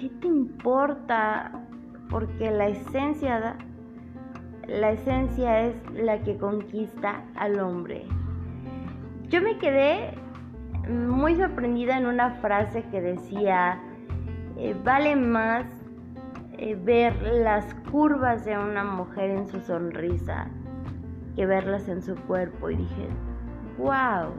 ¿Qué 0.00 0.08
te 0.08 0.26
importa? 0.26 1.52
Porque 2.08 2.50
la 2.50 2.68
esencia 2.68 3.56
la 4.66 4.90
esencia 4.90 5.60
es 5.60 5.76
la 5.92 6.18
que 6.22 6.36
conquista 6.38 7.22
al 7.36 7.60
hombre. 7.60 8.04
Yo 9.28 9.40
me 9.40 9.58
quedé 9.58 10.12
muy 10.88 11.36
sorprendida 11.36 11.96
en 11.96 12.06
una 12.06 12.32
frase 12.40 12.82
que 12.90 13.00
decía, 13.00 13.80
eh, 14.56 14.74
vale 14.84 15.14
más 15.14 15.66
eh, 16.58 16.76
ver 16.82 17.20
las 17.22 17.74
curvas 17.90 18.44
de 18.44 18.58
una 18.58 18.82
mujer 18.82 19.30
en 19.30 19.46
su 19.46 19.60
sonrisa 19.60 20.48
que 21.36 21.44
verlas 21.46 21.88
en 21.88 22.02
su 22.02 22.14
cuerpo 22.14 22.70
y 22.70 22.76
dije, 22.76 23.08
wow. 23.78 24.32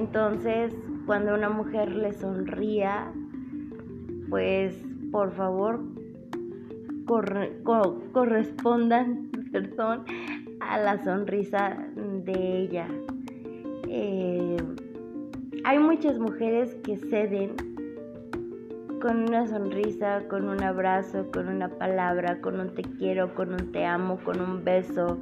Entonces, 0.00 0.74
cuando 1.04 1.34
una 1.34 1.50
mujer 1.50 1.94
le 1.94 2.14
sonría, 2.14 3.12
pues 4.30 4.74
por 5.12 5.30
favor 5.32 5.80
correspondan 8.14 9.28
perdón, 9.52 10.06
a 10.60 10.78
la 10.78 11.04
sonrisa 11.04 11.76
de 12.24 12.62
ella. 12.62 12.88
Eh, 13.88 14.56
hay 15.64 15.78
muchas 15.78 16.18
mujeres 16.18 16.74
que 16.76 16.96
ceden 16.96 17.56
con 19.02 19.28
una 19.28 19.46
sonrisa, 19.46 20.22
con 20.28 20.48
un 20.48 20.62
abrazo, 20.62 21.30
con 21.30 21.48
una 21.48 21.68
palabra, 21.68 22.40
con 22.40 22.58
un 22.58 22.74
te 22.74 22.82
quiero, 22.82 23.34
con 23.34 23.52
un 23.52 23.70
te 23.70 23.84
amo, 23.84 24.18
con 24.24 24.40
un 24.40 24.64
beso, 24.64 25.18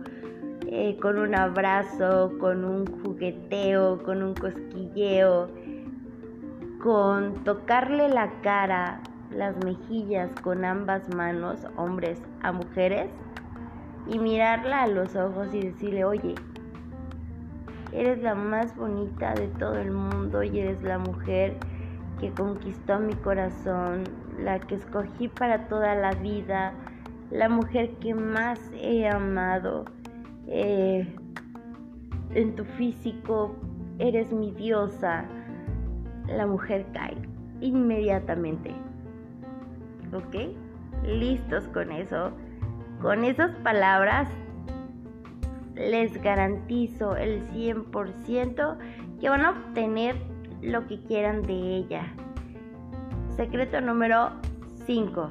eh, 0.71 0.99
con 1.01 1.19
un 1.19 1.35
abrazo, 1.35 2.31
con 2.39 2.63
un 2.63 2.87
jugueteo, 3.03 4.03
con 4.03 4.23
un 4.23 4.35
cosquilleo, 4.35 5.49
con 6.83 7.43
tocarle 7.45 8.11
la 8.11 8.31
cara, 8.43 9.01
las 9.31 9.57
mejillas 9.65 10.31
con 10.43 10.67
ambas 10.67 11.09
manos, 11.15 11.67
hombres 11.77 12.21
a 12.43 12.53
mujeres, 12.53 13.09
y 14.07 14.19
mirarla 14.19 14.83
a 14.83 14.89
los 14.89 15.17
ojos 15.17 15.55
y 15.55 15.61
decirle, 15.63 16.05
oye, 16.05 16.35
eres 17.93 18.23
la 18.23 18.35
más 18.35 18.77
bonita 18.77 19.33
de 19.33 19.49
todo 19.49 19.75
el 19.75 19.91
mundo 19.91 20.43
y 20.43 20.59
eres 20.59 20.83
la 20.83 20.99
mujer 20.99 21.57
que 22.21 22.31
conquistó 22.33 22.99
mi 22.99 23.15
corazón, 23.15 24.05
la 24.39 24.61
que 24.61 24.75
escogí 24.75 25.29
para 25.29 25.67
toda 25.69 25.95
la 25.95 26.13
vida, 26.13 26.75
la 27.31 27.49
mujer 27.49 27.95
que 28.01 28.13
más 28.13 28.61
he 28.75 29.09
amado. 29.09 29.87
Eh, 30.51 31.07
en 32.35 32.55
tu 32.57 32.65
físico 32.65 33.55
eres 33.99 34.33
mi 34.33 34.51
diosa. 34.53 35.25
La 36.27 36.47
mujer 36.47 36.87
cae 36.93 37.17
inmediatamente. 37.61 38.73
¿Ok? 40.13 40.55
Listos 41.05 41.69
con 41.69 41.93
eso. 41.93 42.33
Con 43.01 43.25
esas 43.25 43.55
palabras 43.57 44.29
les 45.75 46.21
garantizo 46.23 47.17
el 47.17 47.47
100% 47.51 48.79
que 49.21 49.29
van 49.29 49.45
a 49.45 49.51
obtener 49.51 50.17
lo 50.63 50.87
que 50.87 51.01
quieran 51.03 51.43
de 51.43 51.77
ella. 51.77 52.13
Secreto 53.37 53.81
número 53.81 54.33
5. 54.87 55.31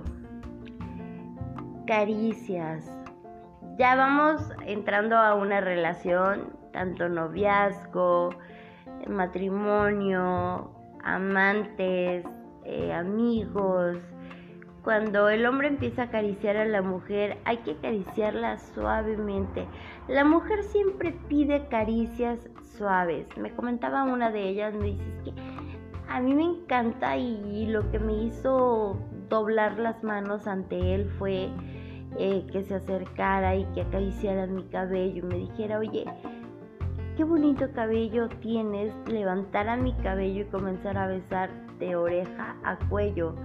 Caricias. 1.86 2.97
Ya 3.78 3.96
vamos 3.96 4.42
entrando 4.66 5.16
a 5.18 5.36
una 5.36 5.62
relación, 5.62 6.52
tanto 6.74 7.10
noviazgo, 7.10 8.32
matrimonio, 9.08 10.72
amantes, 11.04 12.26
eh, 12.66 12.92
amigos. 12.92 13.98
Cuando 14.82 15.30
el 15.30 15.46
hombre 15.46 15.68
empieza 15.68 16.02
a 16.02 16.06
acariciar 16.06 16.58
a 16.58 16.66
la 16.66 16.82
mujer, 16.82 17.38
hay 17.46 17.58
que 17.58 17.74
acariciarla 17.74 18.58
suavemente. 18.58 19.68
La 20.08 20.26
mujer 20.26 20.64
siempre 20.64 21.12
pide 21.28 21.68
caricias 21.68 22.50
suaves. 22.78 23.28
Me 23.38 23.52
comentaba 23.52 24.06
una 24.06 24.32
de 24.32 24.50
ellas, 24.50 24.74
me 24.74 24.88
dice 24.88 25.14
que 25.24 25.34
a 26.10 26.20
mí 26.20 26.34
me 26.34 26.46
encanta 26.46 27.16
y 27.16 27.68
lo 27.68 27.92
que 27.92 28.00
me 28.00 28.24
hizo 28.24 28.98
doblar 29.30 29.78
las 29.78 30.04
manos 30.04 30.48
ante 30.48 30.96
él 30.96 31.12
fue 31.20 31.52
eh, 32.18 32.46
que 32.52 32.64
se 32.64 32.76
acercara 32.76 33.56
y 33.56 33.66
que 33.74 33.82
acariciara 33.82 34.48
mi 34.48 34.64
cabello 34.64 35.26
y 35.26 35.28
me 35.28 35.38
dijera, 35.38 35.80
oye, 35.80 36.06
qué 37.16 37.24
bonito 37.24 37.72
cabello 37.74 38.30
tienes, 38.42 38.94
levantara 39.08 39.76
mi 39.76 39.94
cabello 39.98 40.42
y 40.42 40.46
comenzar 40.46 40.98
a 40.98 41.08
besar 41.08 41.50
de 41.80 41.96
oreja 41.96 42.56
a 42.64 42.78
cuello. 42.90 43.36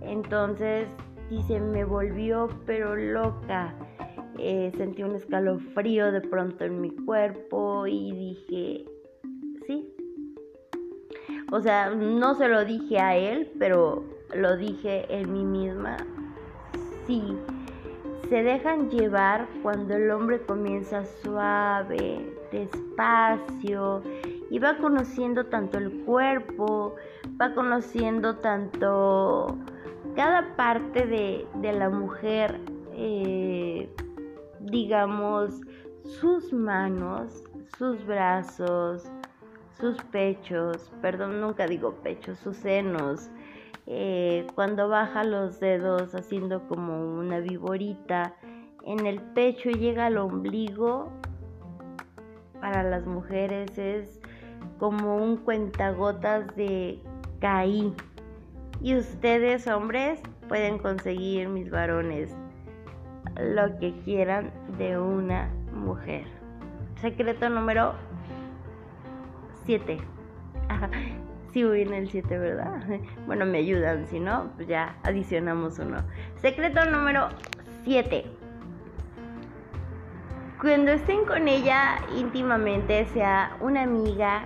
Entonces, 0.00 0.88
dice, 1.28 1.60
me 1.60 1.84
volvió 1.84 2.48
pero 2.66 2.96
loca. 2.96 3.74
Eh, 4.38 4.72
sentí 4.76 5.02
un 5.02 5.14
escalofrío 5.16 6.12
de 6.12 6.22
pronto 6.22 6.64
en 6.64 6.80
mi 6.80 6.90
cuerpo 6.90 7.86
y 7.86 8.12
dije, 8.12 8.84
sí. 9.66 9.92
O 11.52 11.60
sea, 11.60 11.90
no 11.90 12.34
se 12.34 12.48
lo 12.48 12.64
dije 12.64 12.98
a 12.98 13.16
él, 13.16 13.50
pero 13.58 14.04
lo 14.34 14.56
dije 14.56 15.04
en 15.14 15.32
mí 15.32 15.44
misma. 15.44 15.96
Sí. 17.06 17.36
Se 18.30 18.44
dejan 18.44 18.88
llevar 18.90 19.48
cuando 19.60 19.96
el 19.96 20.08
hombre 20.12 20.40
comienza 20.40 21.04
suave, 21.04 22.32
despacio 22.52 24.04
y 24.50 24.60
va 24.60 24.78
conociendo 24.78 25.46
tanto 25.46 25.78
el 25.78 25.90
cuerpo, 26.04 26.94
va 27.40 27.52
conociendo 27.54 28.36
tanto 28.36 29.58
cada 30.14 30.54
parte 30.54 31.06
de, 31.08 31.72
la 31.72 31.90
mujer. 31.90 32.60
Eh, 32.94 33.90
digamos, 34.60 35.60
sus 36.04 36.52
manos, 36.52 37.42
sus 37.76 38.06
brazos, 38.06 39.10
sus 39.80 40.00
pechos, 40.04 40.92
perdón, 41.02 41.40
nunca 41.40 41.66
digo 41.66 41.94
pechos, 42.02 42.38
sus 42.38 42.56
senos, 42.58 43.28
eh, 43.86 44.46
cuando 44.54 44.88
baja 44.88 45.24
los 45.24 45.60
dedos 45.60 46.14
haciendo 46.14 46.66
como 46.68 47.18
una 47.18 47.40
viborita 47.40 48.34
en 48.84 49.06
el 49.06 49.20
pecho 49.20 49.70
llega 49.70 50.06
al 50.06 50.18
ombligo, 50.18 51.10
para 52.60 52.82
las 52.82 53.06
mujeres 53.06 53.76
es 53.78 54.20
como 54.78 55.16
un 55.16 55.36
cuentagotas 55.36 56.54
de 56.56 57.00
caí. 57.40 57.94
Y 58.80 58.96
ustedes, 58.96 59.66
hombres, 59.66 60.20
pueden 60.48 60.78
conseguir 60.78 61.48
mis 61.48 61.70
varones 61.70 62.34
lo 63.38 63.78
que 63.78 63.92
quieran 64.04 64.52
de 64.78 64.98
una 64.98 65.50
mujer. 65.72 66.24
Secreto 67.00 67.48
número 67.48 67.94
7. 69.66 69.98
Si 71.52 71.64
voy 71.64 71.82
en 71.82 71.92
el 71.92 72.08
7, 72.08 72.38
¿verdad? 72.38 72.82
Bueno, 73.26 73.44
me 73.46 73.58
ayudan, 73.58 74.06
si 74.06 74.20
no, 74.20 74.50
pues 74.56 74.68
ya 74.68 74.96
adicionamos 75.02 75.78
uno. 75.78 75.98
Secreto 76.36 76.84
número 76.84 77.28
7. 77.84 78.24
Cuando 80.60 80.92
estén 80.92 81.24
con 81.24 81.48
ella 81.48 81.98
íntimamente, 82.16 83.06
sea 83.06 83.56
una 83.60 83.82
amiga, 83.82 84.44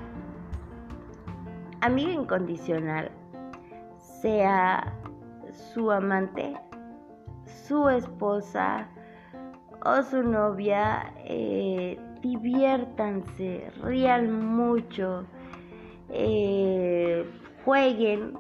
amiga 1.81 2.13
incondicional, 2.13 3.11
sea 3.99 4.93
su 5.75 5.91
amante, 5.91 6.55
su 7.67 7.89
esposa 7.89 8.87
o 9.85 10.03
su 10.03 10.23
novia, 10.23 11.13
eh, 11.25 11.99
diviértanse, 12.23 13.71
rían 13.83 14.47
mucho, 14.57 15.27
eh, 16.11 17.25
jueguen, 17.65 18.39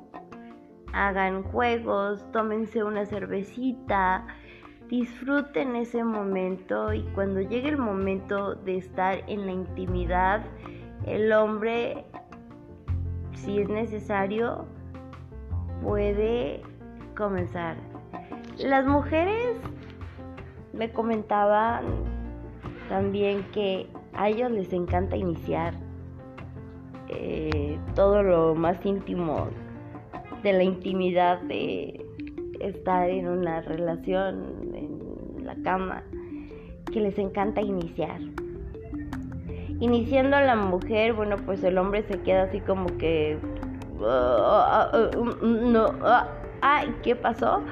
hagan 0.92 1.42
juegos, 1.44 2.24
tómense 2.33 2.85
una 2.85 3.07
cervecita, 3.07 4.27
disfruten 4.88 5.77
ese 5.77 6.05
momento 6.05 6.92
y 6.92 7.03
cuando 7.14 7.40
llegue 7.40 7.68
el 7.68 7.79
momento 7.79 8.55
de 8.55 8.77
estar 8.77 9.22
en 9.27 9.46
la 9.46 9.53
intimidad, 9.53 10.44
el 11.07 11.33
hombre, 11.33 12.05
si 13.33 13.61
es 13.61 13.68
necesario, 13.68 14.66
puede 15.83 16.62
comenzar. 17.16 17.77
Las 18.59 18.87
mujeres 18.87 19.57
me 20.72 20.90
comentaban 20.92 21.85
también 22.88 23.42
que 23.53 23.88
a 24.12 24.29
ellos 24.29 24.50
les 24.50 24.72
encanta 24.72 25.16
iniciar 25.16 25.74
eh, 27.14 27.79
todo 27.94 28.22
lo 28.22 28.55
más 28.55 28.85
íntimo 28.85 29.48
de 30.42 30.53
la 30.53 30.62
intimidad 30.62 31.40
de 31.42 32.05
estar 32.61 33.09
en 33.09 33.29
una 33.29 33.61
relación 33.62 34.74
en 34.74 35.44
la 35.44 35.55
cama, 35.62 36.03
que 36.92 37.00
les 37.00 37.18
encanta 37.18 37.61
iniciar. 37.61 38.20
Iniciando 39.81 40.37
a 40.37 40.42
la 40.42 40.57
mujer, 40.57 41.14
bueno, 41.14 41.37
pues 41.44 41.62
el 41.64 41.79
hombre 41.79 42.05
se 42.05 42.20
queda 42.20 42.44
así 42.44 42.61
como 42.61 42.87
que, 42.98 43.38
no, 44.00 45.87
ay, 46.61 46.94
¿qué 47.03 47.16
pasó? 47.16 47.62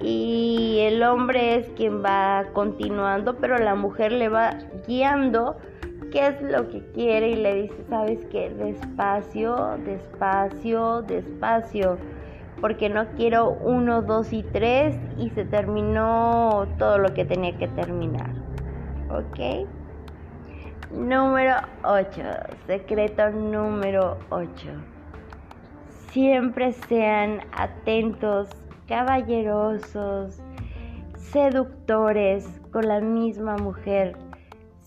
y 0.00 0.80
el 0.80 1.02
hombre 1.02 1.56
es 1.56 1.70
quien 1.70 2.04
va 2.04 2.46
continuando, 2.52 3.36
pero 3.36 3.58
la 3.58 3.74
mujer 3.74 4.12
le 4.12 4.28
va 4.28 4.58
guiando 4.86 5.56
qué 6.14 6.28
es 6.28 6.40
lo 6.42 6.70
que 6.70 6.80
quiere 6.92 7.30
y 7.30 7.34
le 7.34 7.62
dice, 7.62 7.74
sabes 7.88 8.24
qué, 8.30 8.48
despacio, 8.48 9.76
despacio, 9.84 11.02
despacio, 11.02 11.98
porque 12.60 12.88
no 12.88 13.04
quiero 13.16 13.50
uno, 13.50 14.00
dos 14.00 14.32
y 14.32 14.44
tres 14.44 14.96
y 15.18 15.30
se 15.30 15.44
terminó 15.44 16.68
todo 16.78 16.98
lo 16.98 17.12
que 17.14 17.24
tenía 17.24 17.58
que 17.58 17.66
terminar. 17.66 18.30
¿Ok? 19.10 19.66
Número 20.92 21.56
8, 21.82 22.22
secreto 22.68 23.30
número 23.30 24.16
8. 24.30 24.48
Siempre 26.12 26.74
sean 26.88 27.40
atentos 27.58 28.50
caballerosos, 28.86 30.40
seductores 31.16 32.46
con 32.70 32.86
la 32.86 33.00
misma 33.00 33.56
mujer. 33.56 34.16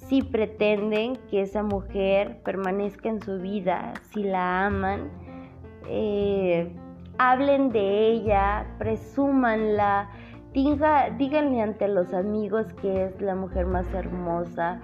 Si 0.08 0.22
pretenden 0.22 1.18
que 1.30 1.42
esa 1.42 1.64
mujer 1.64 2.40
permanezca 2.44 3.10
en 3.10 3.22
su 3.22 3.40
vida, 3.40 3.94
si 4.12 4.24
la 4.24 4.68
aman, 4.68 5.10
eh, 5.90 6.72
hablen 7.18 7.72
de 7.72 8.08
ella, 8.12 8.66
presúmanla, 8.78 10.10
diga, 10.54 11.10
díganle 11.18 11.62
ante 11.62 11.90
los 11.90 12.14
amigos 12.14 12.72
que 12.82 13.06
es 13.06 13.22
la 13.22 13.36
mujer 13.36 13.66
más 13.66 13.86
hermosa, 13.94 14.80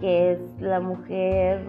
que 0.00 0.32
es 0.32 0.60
la 0.60 0.80
mujer, 0.80 1.64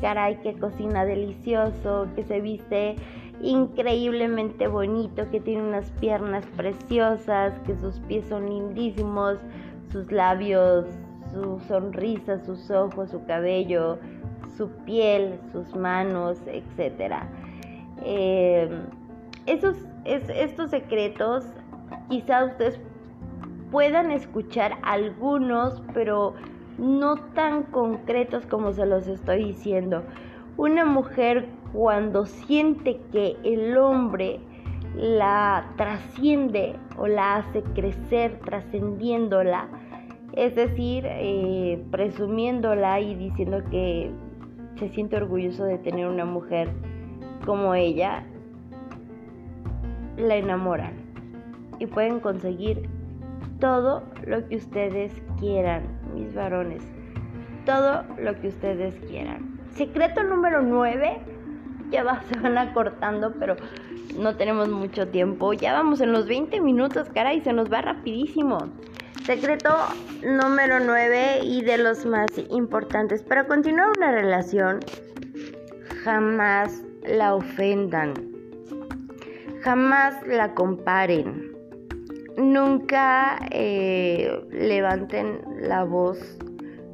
caray, 0.00 0.40
que 0.40 0.54
cocina 0.54 1.04
delicioso, 1.04 2.08
que 2.16 2.24
se 2.24 2.40
viste 2.40 2.96
increíblemente 3.42 4.66
bonito, 4.66 5.30
que 5.30 5.40
tiene 5.40 5.62
unas 5.62 5.90
piernas 5.92 6.44
preciosas, 6.56 7.58
que 7.60 7.76
sus 7.76 8.00
pies 8.00 8.26
son 8.28 8.48
lindísimos, 8.48 9.38
sus 9.90 10.10
labios, 10.10 10.86
su 11.32 11.60
sonrisa, 11.66 12.38
sus 12.44 12.70
ojos, 12.70 13.10
su 13.10 13.24
cabello, 13.24 13.98
su 14.56 14.68
piel, 14.84 15.38
sus 15.50 15.74
manos, 15.74 16.38
etc. 16.46 17.24
Eh, 18.04 18.68
esos, 19.46 19.76
estos 20.04 20.70
secretos 20.70 21.44
quizá 22.08 22.44
ustedes 22.44 22.80
puedan 23.70 24.10
escuchar 24.10 24.78
algunos, 24.82 25.82
pero 25.94 26.34
no 26.78 27.16
tan 27.16 27.64
concretos 27.64 28.46
como 28.46 28.72
se 28.72 28.86
los 28.86 29.06
estoy 29.06 29.44
diciendo. 29.44 30.02
Una 30.56 30.84
mujer 30.84 31.48
cuando 31.72 32.26
siente 32.26 33.00
que 33.10 33.36
el 33.42 33.76
hombre 33.78 34.40
la 34.94 35.72
trasciende 35.76 36.76
o 36.98 37.06
la 37.06 37.36
hace 37.36 37.62
crecer 37.74 38.38
trascendiéndola, 38.44 39.68
es 40.34 40.54
decir, 40.54 41.04
eh, 41.06 41.82
presumiéndola 41.90 43.00
y 43.00 43.14
diciendo 43.14 43.62
que 43.70 44.10
se 44.78 44.88
siente 44.88 45.16
orgulloso 45.16 45.64
de 45.64 45.78
tener 45.78 46.06
una 46.06 46.24
mujer 46.24 46.68
como 47.44 47.74
ella, 47.74 48.24
la 50.16 50.36
enamoran 50.36 50.92
y 51.78 51.86
pueden 51.86 52.20
conseguir 52.20 52.88
todo 53.60 54.02
lo 54.26 54.46
que 54.48 54.56
ustedes 54.56 55.12
quieran, 55.38 55.82
mis 56.14 56.34
varones, 56.34 56.82
todo 57.64 58.04
lo 58.18 58.34
que 58.40 58.48
ustedes 58.48 58.94
quieran. 59.06 59.58
Secreto 59.70 60.22
número 60.22 60.62
9, 60.62 61.20
ya 61.90 62.04
va, 62.04 62.22
se 62.22 62.38
van 62.38 62.58
acortando, 62.58 63.32
pero 63.38 63.56
no 64.18 64.36
tenemos 64.36 64.68
mucho 64.68 65.08
tiempo. 65.08 65.52
Ya 65.52 65.72
vamos 65.72 66.00
en 66.00 66.12
los 66.12 66.26
20 66.26 66.60
minutos, 66.60 67.08
caray, 67.14 67.40
se 67.40 67.52
nos 67.52 67.72
va 67.72 67.82
rapidísimo. 67.82 68.58
Secreto 69.24 69.70
número 70.24 70.80
9 70.80 71.42
y 71.44 71.62
de 71.62 71.78
los 71.78 72.04
más 72.04 72.26
importantes. 72.50 73.22
Para 73.22 73.46
continuar 73.46 73.90
una 73.96 74.10
relación, 74.10 74.80
jamás 76.02 76.82
la 77.04 77.36
ofendan. 77.36 78.14
Jamás 79.60 80.16
la 80.26 80.52
comparen. 80.54 81.52
Nunca 82.36 83.38
eh, 83.52 84.44
levanten 84.50 85.40
la 85.60 85.84
voz. 85.84 86.18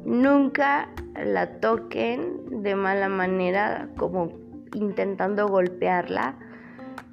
Nunca 0.05 0.87
la 1.25 1.59
toquen 1.59 2.61
de 2.61 2.75
mala 2.75 3.09
manera 3.09 3.89
como 3.97 4.31
intentando 4.75 5.47
golpearla. 5.47 6.35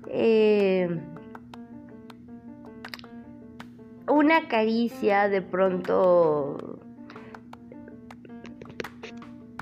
Eh, 0.09 1.01
una 4.09 4.49
caricia 4.49 5.29
de 5.29 5.43
pronto 5.43 6.79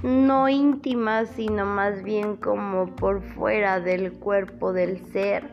no 0.03 0.49
íntima, 0.51 1.25
sino 1.25 1.65
más 1.65 2.03
bien 2.03 2.37
como 2.37 2.95
por 2.95 3.23
fuera 3.23 3.81
del 3.81 4.13
cuerpo 4.13 4.73
del 4.75 4.99
ser, 5.13 5.49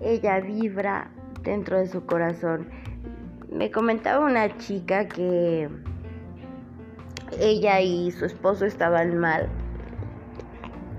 ella 0.00 0.40
vibra 0.40 1.10
dentro 1.42 1.78
de 1.78 1.86
su 1.86 2.06
corazón. 2.06 2.68
Me 3.50 3.70
comentaba 3.70 4.24
una 4.24 4.56
chica 4.56 5.08
que 5.08 5.68
ella 7.38 7.80
y 7.82 8.10
su 8.12 8.24
esposo 8.24 8.64
estaban 8.64 9.18
mal, 9.18 9.50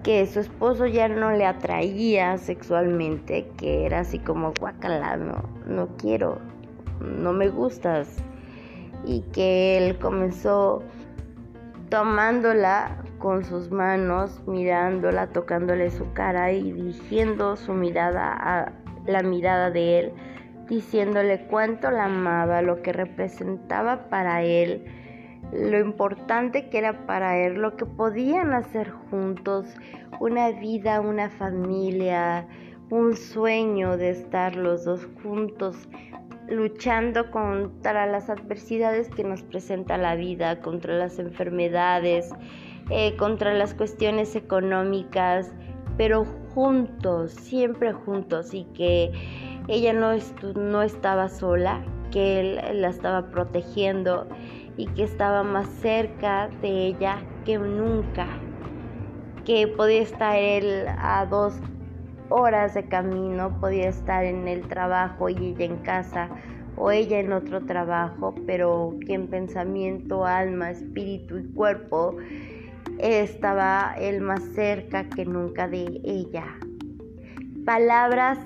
que 0.04 0.28
su 0.28 0.40
esposo 0.40 0.86
ya 0.86 1.08
no 1.08 1.32
le 1.32 1.48
atraía 1.48 2.38
sexualmente, 2.38 3.50
que 3.58 3.88
era 3.88 4.02
así 4.02 4.20
como 4.20 4.54
guacala, 4.60 5.18
no, 5.18 5.44
no 5.66 5.88
quiero, 5.98 6.38
no 7.00 7.34
me 7.34 7.50
gustas. 7.50 8.24
Y 9.06 9.22
que 9.34 9.78
él 9.78 10.00
comenzó 10.00 10.82
tomándola 11.90 13.04
con 13.20 13.44
sus 13.44 13.72
manos, 13.72 14.42
mirándola, 14.48 15.28
tocándole 15.28 15.92
su 15.92 16.12
cara 16.14 16.52
y 16.52 16.72
dirigiendo 16.72 17.56
su 17.56 17.74
mirada 17.74 18.34
a 18.34 18.72
la 19.06 19.24
mirada 19.24 19.72
de 19.72 20.00
él, 20.00 20.14
diciéndole 20.68 21.46
cuánto 21.48 21.92
la 21.92 22.06
amaba, 22.06 22.62
lo 22.62 22.82
que 22.82 22.94
representaba 22.94 24.10
para 24.10 24.44
él, 24.44 24.86
lo 25.52 25.80
importante 25.80 26.70
que 26.70 26.80
era 26.80 27.06
para 27.06 27.38
él, 27.38 27.56
lo 27.56 27.76
que 27.76 27.86
podían 27.86 28.54
hacer 28.54 28.90
juntos, 28.90 29.68
una 30.20 30.52
vida, 30.52 31.00
una 31.00 31.30
familia, 31.30 32.48
un 32.90 33.16
sueño 33.16 33.98
de 33.98 34.10
estar 34.10 34.56
los 34.56 34.86
dos 34.86 35.08
juntos, 35.22 35.88
luchando 36.54 37.32
contra 37.32 38.06
las 38.06 38.30
adversidades 38.30 39.10
que 39.10 39.24
nos 39.24 39.42
presenta 39.44 39.98
la 39.98 40.16
vida, 40.16 40.62
contra 40.62 40.96
las 40.96 41.20
enfermedades, 41.20 42.30
eh, 42.90 43.16
contra 43.18 43.54
las 43.54 43.74
cuestiones 43.74 44.36
económicas, 44.36 45.52
pero 45.98 46.26
juntos, 46.54 47.32
siempre 47.32 47.94
juntos 47.94 48.54
y 48.54 48.66
que 48.74 49.12
ella 49.68 49.94
no, 49.94 50.12
no 50.56 50.82
estaba 50.82 51.30
sola, 51.30 51.84
que 52.12 52.40
él 52.40 52.82
la 52.82 52.90
estaba 52.90 53.30
protegiendo 53.30 54.28
y 54.78 54.88
que 54.88 55.04
estaba 55.04 55.44
más 55.44 55.68
cerca 55.82 56.50
de 56.62 56.88
ella 56.88 57.24
que 57.46 57.58
nunca, 57.58 58.28
que 59.46 59.68
podía 59.68 60.02
estar 60.02 60.36
él 60.36 60.86
a 60.98 61.26
dos 61.26 61.56
horas 62.30 62.74
de 62.74 62.84
camino, 62.86 63.60
podía 63.60 63.90
estar 63.90 64.26
en 64.26 64.48
el 64.48 64.68
trabajo 64.68 65.30
y 65.30 65.54
ella 65.54 65.66
en 65.66 65.78
casa 65.78 66.30
o 66.76 66.92
ella 66.92 67.20
en 67.20 67.32
otro 67.32 67.66
trabajo, 67.66 68.34
pero 68.46 68.96
que 69.06 69.14
en 69.14 69.28
pensamiento, 69.28 70.26
alma, 70.26 70.72
espíritu 70.72 71.38
y 71.38 71.44
cuerpo 71.54 72.18
estaba 73.00 73.96
él 74.00 74.22
más 74.22 74.42
cerca 74.56 75.08
que 75.10 75.26
nunca 75.26 75.68
de 75.68 76.02
ella. 76.04 76.46
Palabras 77.66 78.40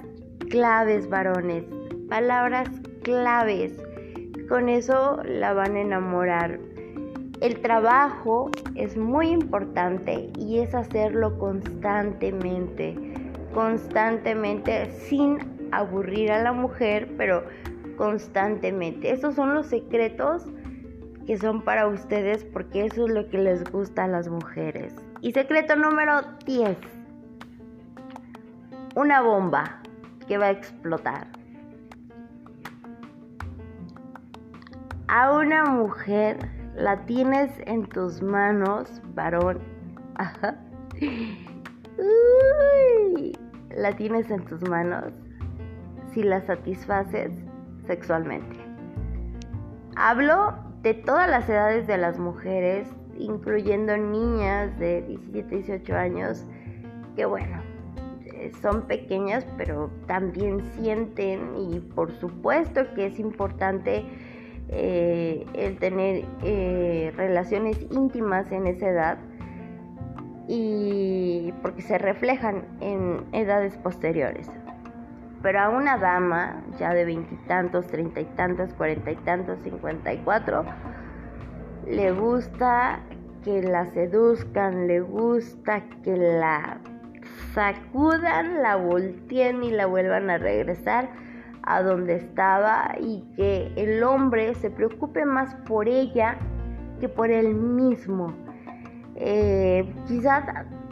claves, 0.50 1.10
varones, 1.10 1.64
palabras 2.10 2.70
claves. 3.04 3.74
Con 4.50 4.70
eso 4.70 5.22
la 5.24 5.54
van 5.54 5.76
a 5.76 5.82
enamorar. 5.82 6.60
El 7.42 7.60
trabajo 7.62 8.50
es 8.76 8.98
muy 8.98 9.30
importante 9.30 10.32
y 10.38 10.60
es 10.60 10.74
hacerlo 10.74 11.38
constantemente, 11.38 12.96
constantemente 13.58 14.92
sin 14.92 15.40
aburrir 15.72 16.32
a 16.32 16.44
la 16.44 16.54
mujer, 16.54 17.12
pero 17.18 17.44
constantemente. 17.98 19.10
Esos 19.10 19.34
son 19.34 19.56
los 19.56 19.66
secretos 19.66 20.46
que 21.26 21.38
son 21.40 21.64
para 21.64 21.88
ustedes 21.88 22.44
porque 22.44 22.86
eso 22.86 23.08
es 23.08 23.14
lo 23.16 23.28
que 23.30 23.40
les 23.40 23.64
gusta 23.72 24.04
a 24.04 24.08
las 24.08 24.28
mujeres. 24.30 24.94
Y 25.22 25.32
secreto 25.32 25.76
número 25.76 26.22
10. 26.46 26.78
Una 28.94 29.22
bomba 29.24 29.82
que 30.28 30.38
va 30.38 30.46
a 30.46 30.52
explotar. 30.52 31.26
A 35.08 35.32
una 35.32 35.66
mujer 35.66 36.38
la 36.76 37.04
tienes 37.08 37.50
en 37.66 37.88
tus 37.88 38.22
manos, 38.22 39.02
varón. 39.16 39.58
la 43.76 43.96
tienes 43.96 44.30
en 44.32 44.46
tus 44.46 44.62
manos 44.68 45.14
si 46.14 46.24
la 46.24 46.42
satisfaces 46.42 47.32
sexualmente. 47.86 48.56
Hablo 49.96 50.54
de 50.84 50.94
todas 50.94 51.30
las 51.30 51.50
edades 51.50 51.88
de 51.88 51.98
las 51.98 52.20
mujeres, 52.20 52.88
incluyendo 53.18 53.98
niñas 53.98 54.78
de 54.80 55.02
17, 55.02 55.56
18 55.56 55.96
años, 55.96 56.46
que 57.16 57.26
bueno, 57.26 57.62
eh, 58.26 58.52
son 58.62 58.84
pequeñas, 58.84 59.46
pero 59.58 59.90
también 60.06 60.62
sienten 60.76 61.58
y 61.58 61.80
por 61.80 62.12
supuesto 62.12 62.82
que 62.94 63.08
es 63.08 63.20
importante 63.20 64.06
eh, 64.70 65.46
el 65.54 65.78
tener 65.78 66.26
eh, 66.44 67.12
relaciones 67.16 67.78
íntimas 67.90 68.52
en 68.52 68.68
esa 68.68 68.90
edad 68.90 69.18
y 70.48 71.54
porque 71.62 71.82
se 71.82 71.98
reflejan 71.98 72.66
en 72.80 73.26
edades 73.34 73.78
posteriores. 73.78 74.50
Pero 75.42 75.60
a 75.60 75.70
una 75.70 75.98
dama 75.98 76.64
ya 76.80 76.94
de 76.94 77.06
veintitantos, 77.06 77.88
treinta 77.88 78.22
y 78.22 78.26
tantos, 78.26 78.74
cuarenta 78.74 79.12
y 79.12 79.16
tantos, 79.18 79.60
cincuenta 79.60 80.14
y 80.14 80.18
cuatro, 80.20 80.66
le 81.86 82.12
gusta 82.12 83.02
que 83.44 83.62
la 83.62 83.86
seduzcan, 83.86 84.88
le 84.88 85.02
gusta 85.02 85.84
que 86.04 86.18
la 86.18 86.80
sacudan, 87.54 88.62
la 88.62 88.76
volteen 88.76 89.64
y 89.64 89.72
la 89.72 89.86
vuelvan 89.86 90.30
a 90.30 90.38
regresar 90.38 91.10
a 91.64 91.82
donde 91.82 92.16
estaba 92.16 92.96
y 93.00 93.24
que 93.36 93.72
el 93.76 94.04
hombre 94.04 94.54
se 94.56 94.70
preocupe 94.70 95.26
más 95.26 95.54
por 95.68 95.88
ella 95.88 96.38
que 97.00 97.10
por 97.10 97.30
él 97.30 97.54
mismo. 97.54 98.34
Eh, 99.18 99.94
quizás 100.08 100.44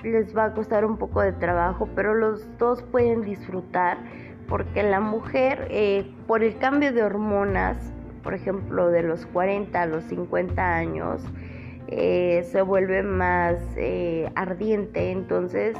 les 0.03 0.35
va 0.35 0.45
a 0.45 0.53
costar 0.53 0.85
un 0.85 0.97
poco 0.97 1.21
de 1.21 1.33
trabajo, 1.33 1.87
pero 1.95 2.13
los 2.13 2.45
dos 2.57 2.81
pueden 2.83 3.21
disfrutar 3.21 3.97
porque 4.47 4.83
la 4.83 4.99
mujer, 4.99 5.67
eh, 5.69 6.05
por 6.27 6.43
el 6.43 6.57
cambio 6.57 6.93
de 6.93 7.03
hormonas, 7.03 7.77
por 8.23 8.33
ejemplo, 8.33 8.89
de 8.89 9.03
los 9.03 9.25
40 9.27 9.81
a 9.81 9.85
los 9.85 10.03
50 10.05 10.75
años, 10.75 11.21
eh, 11.87 12.43
se 12.51 12.61
vuelve 12.61 13.03
más 13.03 13.57
eh, 13.77 14.31
ardiente. 14.35 15.11
Entonces, 15.11 15.77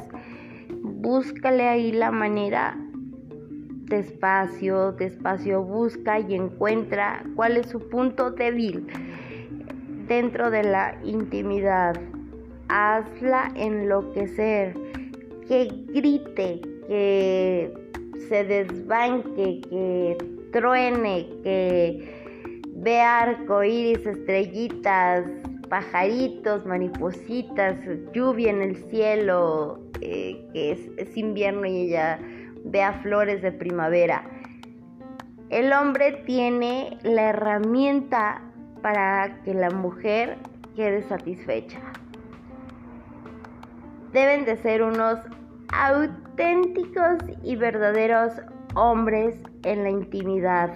búscale 0.82 1.68
ahí 1.68 1.92
la 1.92 2.10
manera 2.10 2.76
despacio, 3.88 4.92
despacio 4.92 5.62
busca 5.62 6.18
y 6.18 6.34
encuentra 6.34 7.22
cuál 7.36 7.56
es 7.56 7.66
su 7.68 7.88
punto 7.88 8.32
débil 8.32 8.86
dentro 10.08 10.50
de 10.50 10.64
la 10.64 10.98
intimidad. 11.04 11.94
Hazla 12.68 13.52
enloquecer, 13.54 14.74
que 15.48 15.68
grite, 15.88 16.60
que 16.88 17.72
se 18.28 18.44
desbanque, 18.44 19.60
que 19.68 20.16
truene, 20.52 21.28
que 21.42 22.62
vea 22.74 23.20
arcoíris, 23.20 24.04
estrellitas, 24.06 25.24
pajaritos, 25.68 26.64
maripositas, 26.66 27.76
lluvia 28.12 28.50
en 28.50 28.62
el 28.62 28.76
cielo, 28.88 29.80
eh, 30.00 30.46
que 30.52 30.72
es, 30.72 31.16
invierno 31.16 31.66
y 31.66 31.88
ella 31.88 32.18
vea 32.64 32.92
flores 33.02 33.42
de 33.42 33.52
primavera. 33.52 34.24
El 35.50 35.72
hombre 35.72 36.22
tiene 36.26 36.98
la 37.02 37.30
herramienta 37.30 38.42
para 38.82 39.40
que 39.44 39.54
la 39.54 39.70
mujer 39.70 40.36
quede 40.74 41.02
satisfecha. 41.04 41.80
Deben 44.16 44.46
de 44.46 44.56
ser 44.56 44.82
unos 44.82 45.18
auténticos 45.74 47.18
y 47.42 47.54
verdaderos 47.54 48.32
hombres 48.74 49.38
en 49.62 49.82
la 49.82 49.90
intimidad 49.90 50.72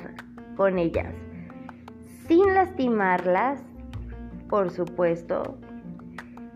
con 0.59 0.76
ellas, 0.76 1.14
sin 2.29 2.53
lastimarlas, 2.53 3.62
por 4.50 4.70
supuesto. 4.70 5.57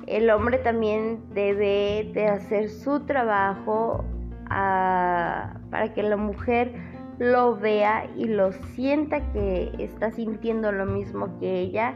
El 0.07 0.29
hombre 0.29 0.59
también 0.59 1.23
debe 1.33 2.11
de 2.13 2.27
hacer 2.27 2.69
su 2.69 3.01
trabajo 3.07 4.05
ah, 4.51 5.55
para 5.71 5.95
que 5.95 6.03
la 6.03 6.19
mujer 6.19 6.75
lo 7.19 7.57
vea 7.57 8.11
y 8.15 8.27
lo 8.27 8.53
sienta 8.53 9.33
que 9.33 9.73
está 9.79 10.11
sintiendo 10.11 10.71
lo 10.71 10.85
mismo 10.85 11.39
que 11.41 11.61
ella. 11.61 11.95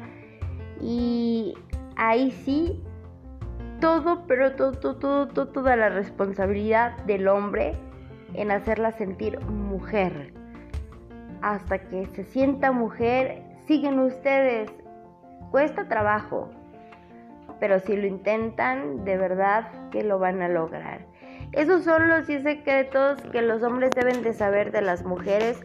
Y 0.81 1.53
ahí 1.97 2.31
sí, 2.31 2.83
todo, 3.81 4.25
pero 4.27 4.53
todo, 4.53 4.73
todo, 4.73 5.29
todo, 5.29 5.49
toda 5.49 5.77
la 5.77 5.89
responsabilidad 5.89 6.97
del 7.05 7.29
hombre 7.29 7.75
en 8.35 8.51
hacerla 8.51 8.93
sentir 8.93 9.41
mujer. 9.41 10.33
Hasta 11.43 11.79
que 11.79 12.07
se 12.07 12.25
sienta 12.25 12.73
mujer, 12.73 13.43
siguen 13.67 13.99
ustedes 14.01 14.71
Cuesta 15.51 15.89
trabajo, 15.89 16.51
pero 17.59 17.81
si 17.81 17.97
lo 17.97 18.07
intentan, 18.07 19.05
de 19.05 19.17
verdad 19.17 19.71
que 19.91 20.03
lo 20.03 20.19
van 20.19 20.43
a 20.43 20.49
lograr. 20.49 21.07
Esos 21.53 21.85
son 21.85 22.07
los 22.07 22.27
10 22.27 22.43
secretos 22.43 23.19
que 23.33 23.41
los 23.41 23.63
hombres 23.63 23.93
deben 23.93 24.23
de 24.23 24.35
saber 24.35 24.73
de 24.73 24.83
las 24.83 25.05
mujeres. 25.05 25.59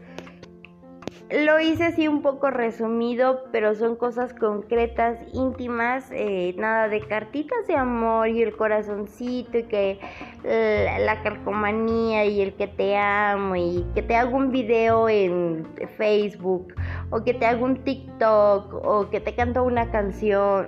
Lo 1.34 1.60
hice 1.60 1.86
así 1.86 2.08
un 2.08 2.22
poco 2.22 2.52
resumido, 2.52 3.46
pero 3.52 3.74
son 3.74 3.96
cosas 3.96 4.36
concretas, 4.36 5.18
íntimas, 5.34 6.12
eh, 6.12 6.54
nada 6.60 6.90
de 6.90 7.02
cartitas 7.02 7.66
de 7.66 7.76
amor 7.76 8.28
y 8.28 8.44
el 8.44 8.56
corazoncito 8.56 9.58
y 9.58 9.64
que 9.64 10.00
la, 10.44 11.00
la 11.00 11.24
calcomanía 11.24 12.26
y 12.26 12.40
el 12.40 12.54
que 12.54 12.68
te 12.68 12.96
amo 12.98 13.56
y 13.56 13.84
que 13.96 14.04
te 14.04 14.16
hago 14.16 14.38
un 14.38 14.52
video 14.52 15.10
en 15.10 15.68
Facebook 15.98 16.76
o 17.10 17.24
que 17.24 17.34
te 17.34 17.48
hago 17.48 17.66
un 17.66 17.84
TikTok 17.84 18.72
o 18.72 19.10
que 19.10 19.20
te 19.20 19.34
canto 19.34 19.64
una 19.64 19.90
canción. 19.90 20.68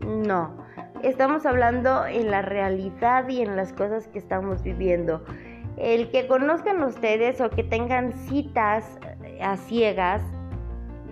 No, 0.00 0.56
estamos 1.02 1.44
hablando 1.44 2.06
en 2.06 2.30
la 2.30 2.40
realidad 2.40 3.28
y 3.28 3.42
en 3.42 3.56
las 3.56 3.74
cosas 3.74 4.08
que 4.08 4.18
estamos 4.18 4.62
viviendo. 4.62 5.22
El 5.76 6.10
que 6.10 6.26
conozcan 6.26 6.82
ustedes 6.82 7.42
o 7.42 7.50
que 7.50 7.62
tengan 7.62 8.12
citas 8.12 8.98
a 9.40 9.56
ciegas, 9.56 10.22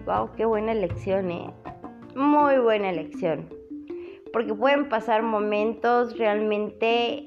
wow, 0.05 0.31
qué 0.37 0.45
buena 0.45 0.73
elección, 0.73 1.31
¿eh? 1.31 1.51
Muy 2.15 2.59
buena 2.59 2.91
elección. 2.91 3.49
Porque 4.33 4.55
pueden 4.55 4.89
pasar 4.89 5.23
momentos 5.23 6.19
realmente 6.19 7.27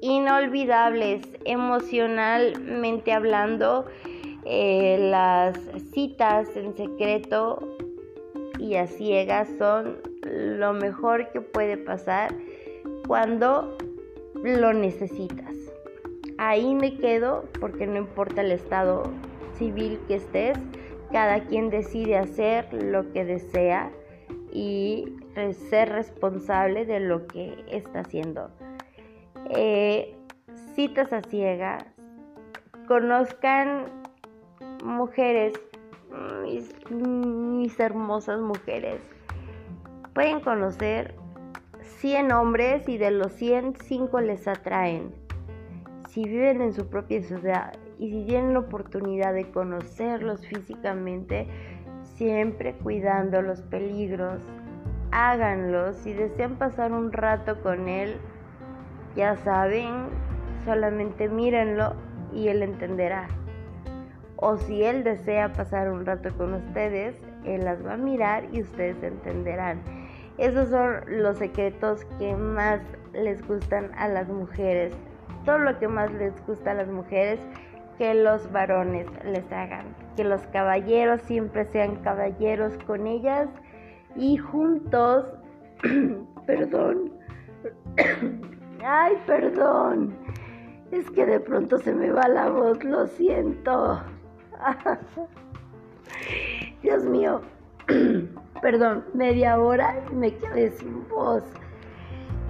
inolvidables, 0.00 1.22
emocionalmente 1.44 3.12
hablando 3.12 3.86
eh, 4.44 4.96
las 5.10 5.58
citas 5.92 6.56
en 6.56 6.76
secreto 6.76 7.76
y 8.58 8.76
a 8.76 8.86
ciegas 8.86 9.48
son 9.58 9.98
lo 10.22 10.72
mejor 10.72 11.30
que 11.32 11.40
puede 11.40 11.76
pasar 11.76 12.34
cuando 13.06 13.76
lo 14.42 14.72
necesitas. 14.72 15.56
Ahí 16.38 16.74
me 16.74 16.96
quedo 16.96 17.44
porque 17.60 17.86
no 17.86 17.96
importa 17.96 18.42
el 18.42 18.52
estado 18.52 19.04
civil 19.58 20.00
que 20.08 20.16
estés, 20.16 20.58
cada 21.12 21.40
quien 21.40 21.70
decide 21.70 22.18
hacer 22.18 22.72
lo 22.72 23.12
que 23.12 23.24
desea 23.24 23.90
y 24.52 25.04
ser 25.52 25.90
responsable 25.90 26.86
de 26.86 27.00
lo 27.00 27.26
que 27.26 27.64
está 27.70 28.00
haciendo. 28.00 28.50
Eh, 29.50 30.16
citas 30.74 31.12
a 31.12 31.22
ciegas, 31.22 31.84
conozcan 32.88 33.86
mujeres, 34.82 35.52
mis, 36.90 37.78
hermosas 37.78 38.40
mujeres, 38.40 39.00
pueden 40.14 40.40
conocer 40.40 41.14
100 41.98 42.32
hombres 42.32 42.88
y 42.88 42.96
de 42.98 43.10
los 43.10 43.32
100, 43.32 43.76
5 43.76 44.20
les 44.20 44.48
atraen. 44.48 45.14
Si 46.08 46.24
viven 46.24 46.62
en 46.62 46.72
su 46.72 46.88
propia 46.88 47.22
ciudad 47.22 47.74
y 47.98 48.10
si 48.10 48.24
tienen 48.26 48.54
la 48.54 48.60
oportunidad 48.60 49.34
de 49.34 49.50
conocerlos 49.50 50.46
físicamente, 50.46 51.48
siempre 52.02 52.74
cuidando 52.74 53.42
los 53.42 53.62
peligros, 53.62 54.40
háganlo. 55.12 55.92
Si 55.92 56.12
desean 56.12 56.56
pasar 56.56 56.92
un 56.92 57.12
rato 57.12 57.60
con 57.62 57.88
él, 57.88 58.16
ya 59.14 59.36
saben, 59.36 60.08
solamente 60.64 61.28
mírenlo 61.28 61.94
y 62.32 62.48
él 62.48 62.62
entenderá 62.62 63.28
o 64.36 64.56
si 64.58 64.84
él 64.84 65.02
desea 65.02 65.52
pasar 65.52 65.90
un 65.90 66.04
rato 66.04 66.30
con 66.36 66.54
ustedes, 66.54 67.16
él 67.44 67.64
las 67.64 67.84
va 67.84 67.94
a 67.94 67.96
mirar 67.96 68.44
y 68.52 68.62
ustedes 68.62 69.02
entenderán. 69.02 69.82
Esos 70.38 70.68
son 70.68 71.00
los 71.06 71.38
secretos 71.38 72.04
que 72.18 72.34
más 72.36 72.80
les 73.14 73.46
gustan 73.46 73.90
a 73.96 74.08
las 74.08 74.28
mujeres. 74.28 74.92
Todo 75.44 75.58
lo 75.58 75.78
que 75.78 75.88
más 75.88 76.12
les 76.12 76.34
gusta 76.46 76.72
a 76.72 76.74
las 76.74 76.88
mujeres 76.88 77.40
que 77.98 78.14
los 78.14 78.50
varones 78.52 79.06
les 79.24 79.50
hagan. 79.52 79.86
Que 80.16 80.24
los 80.24 80.42
caballeros 80.48 81.20
siempre 81.22 81.64
sean 81.66 81.96
caballeros 81.96 82.72
con 82.86 83.06
ellas 83.06 83.48
y 84.16 84.36
juntos, 84.36 85.26
perdón, 86.46 87.12
ay, 88.84 89.16
perdón, 89.26 90.14
es 90.90 91.10
que 91.10 91.26
de 91.26 91.40
pronto 91.40 91.78
se 91.78 91.94
me 91.94 92.10
va 92.10 92.28
la 92.28 92.48
voz, 92.48 92.82
lo 92.84 93.06
siento. 93.06 94.00
Dios 96.82 97.04
mío, 97.04 97.40
perdón, 98.62 99.04
media 99.14 99.58
hora 99.58 100.02
y 100.10 100.14
me 100.14 100.34
quedé 100.34 100.70
sin 100.70 101.06
voz. 101.08 101.44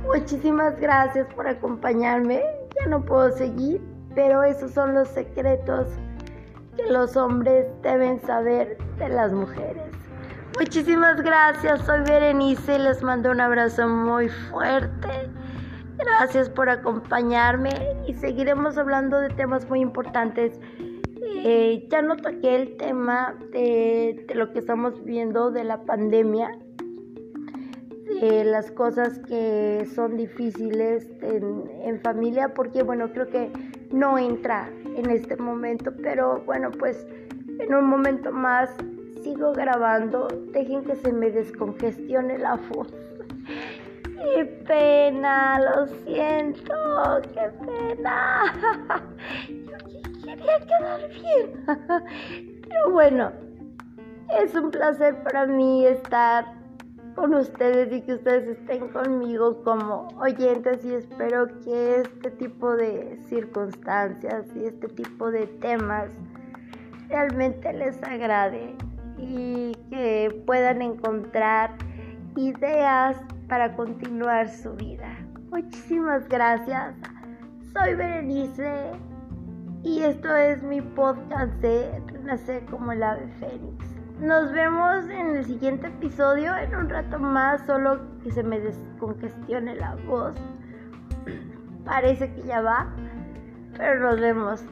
Muchísimas 0.05 0.81
gracias 0.81 1.27
por 1.35 1.49
acompañarme. 1.49 2.43
Ya 2.79 2.87
no 2.87 3.05
puedo 3.05 3.33
seguir, 3.33 3.81
pero 4.17 4.43
esos 4.43 4.73
son 4.73 4.95
los 4.95 5.07
secretos 5.09 5.87
que 6.77 6.91
los 6.91 7.17
hombres 7.17 7.67
deben 7.83 8.21
saber 8.21 8.77
de 8.99 9.09
las 9.09 9.33
mujeres. 9.33 9.85
Muchísimas 10.59 11.23
gracias, 11.23 11.83
soy 11.83 12.01
Berenice 12.01 12.75
y 12.75 12.79
les 12.79 13.01
mando 13.05 13.31
un 13.31 13.41
abrazo 13.41 13.87
muy 13.87 14.29
fuerte. 14.29 15.31
Gracias 15.97 16.51
por 16.51 16.69
acompañarme 16.69 17.71
y 18.09 18.15
seguiremos 18.15 18.77
hablando 18.77 19.21
de 19.21 19.29
temas 19.29 19.69
muy 19.69 19.81
importantes 19.81 20.59
eh, 21.49 21.87
ya 21.91 22.03
no 22.03 22.17
toqué 22.17 22.57
el 22.57 22.77
tema 22.77 23.39
de, 23.53 24.27
lo 24.35 24.53
que 24.53 24.59
estamos 24.59 25.05
viendo 25.05 25.51
de 25.51 25.65
la 25.65 25.83
pandemia, 25.83 26.59
de 28.21 28.45
las 28.45 28.71
cosas 28.71 29.19
que 29.21 29.87
son 29.95 30.17
difíciles 30.17 31.09
en, 31.23 32.01
familia, 32.01 32.55
porque 32.55 32.83
bueno, 32.83 33.13
creo 33.13 33.29
que 33.29 33.51
no 33.93 34.19
entra 34.19 34.69
en 34.97 35.11
este 35.11 35.37
momento, 35.37 35.93
pero 36.03 36.43
bueno, 36.45 36.71
pues 36.71 37.07
en 37.59 37.75
un 37.75 37.87
momento 37.87 38.33
más 38.33 38.71
sigo 39.23 39.53
grabando, 39.53 40.29
dejen 40.53 40.85
que 40.85 40.97
se 40.97 41.13
me 41.13 41.31
descongestione 41.31 42.39
la 42.39 42.57
voz. 42.57 42.89
Qué 44.35 44.45
pena, 44.67 45.61
lo 45.61 45.87
siento, 46.05 46.75
qué 47.33 47.51
pena. 47.65 48.53
Yo 49.49 49.77
quería 50.25 50.59
quedar 50.61 51.09
bien. 51.11 51.65
Pero 52.69 52.91
bueno, 52.91 53.33
es 54.41 54.55
un 54.55 54.71
placer 54.71 55.23
para 55.23 55.47
mí 55.47 55.87
estar 55.87 56.47
con 57.17 57.35
ustedes 57.35 57.91
y 57.93 58.03
que 58.03 58.15
ustedes 58.15 58.47
estén 58.47 58.89
conmigo 58.89 59.63
como 59.65 60.09
oyentes 60.21 60.85
y 60.85 60.95
espero 60.95 61.49
que 61.65 62.03
este 62.03 62.31
tipo 62.33 62.77
de 62.77 63.19
circunstancias 63.27 64.47
y 64.55 64.67
este 64.67 64.89
tipo 64.89 65.31
de 65.31 65.47
temas 65.47 66.11
realmente 67.09 67.73
les 67.73 68.01
agrade 68.03 68.77
y 69.17 69.73
que 69.89 70.43
puedan 70.47 70.83
encontrar 70.83 71.71
ideas 72.37 73.17
para 73.49 73.75
continuar 73.75 74.49
su 74.51 74.75
vida. 74.75 75.09
Muchísimas 75.51 76.29
gracias. 76.29 76.95
Soy 77.73 77.95
Berenice 77.95 78.93
y 79.83 80.03
esto 80.03 80.37
es 80.37 80.63
mi 80.63 80.83
podcast 80.83 81.53
de 81.63 81.99
Renacer 82.09 82.63
como 82.67 82.93
el 82.93 83.03
ave 83.03 83.27
fénix. 83.41 84.06
Nos 84.21 84.51
vemos 84.51 85.05
en 85.11 85.37
el 85.37 85.45
siguiente 85.45 85.89
episodio 85.89 86.57
en 86.57 86.75
un 86.75 86.89
rato 86.89 87.19
más, 87.19 87.61
solo 87.67 88.01
que 88.25 88.31
se 88.31 88.43
me 88.43 88.59
descongestione 88.59 89.77
la 89.77 89.95
voz. 90.07 90.35
Parece 91.85 92.33
que 92.33 92.43
ya 92.45 92.63
va, 92.63 92.87
pero 93.77 94.01
nos 94.01 94.19
vemos 94.19 94.65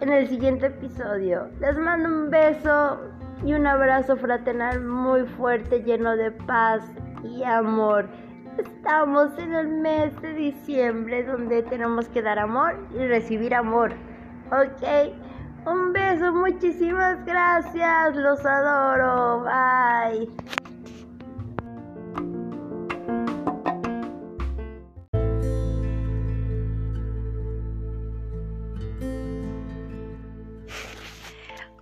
en 0.00 0.12
el 0.12 0.28
siguiente 0.28 0.66
episodio. 0.66 1.48
Les 1.58 1.78
mando 1.78 2.10
un 2.10 2.30
beso 2.30 3.00
y 3.46 3.54
un 3.54 3.66
abrazo 3.66 4.14
fraternal 4.18 4.82
muy 4.82 5.24
fuerte, 5.24 5.82
lleno 5.82 6.14
de 6.14 6.32
paz 6.32 6.82
y 7.24 7.44
amor. 7.44 8.06
Estamos 8.58 9.38
en 9.38 9.54
el 9.54 9.68
mes 9.68 10.20
de 10.20 10.34
diciembre 10.34 11.24
donde 11.24 11.62
tenemos 11.62 12.10
que 12.10 12.20
dar 12.20 12.38
amor 12.38 12.76
y 12.94 12.98
recibir 13.06 13.54
amor. 13.54 13.94
¿Ok? 14.50 15.16
Un 15.66 15.92
beso, 15.92 16.32
muchísimas 16.32 17.24
gracias, 17.24 18.14
los 18.14 18.38
adoro, 18.46 19.40
bye. 19.42 20.28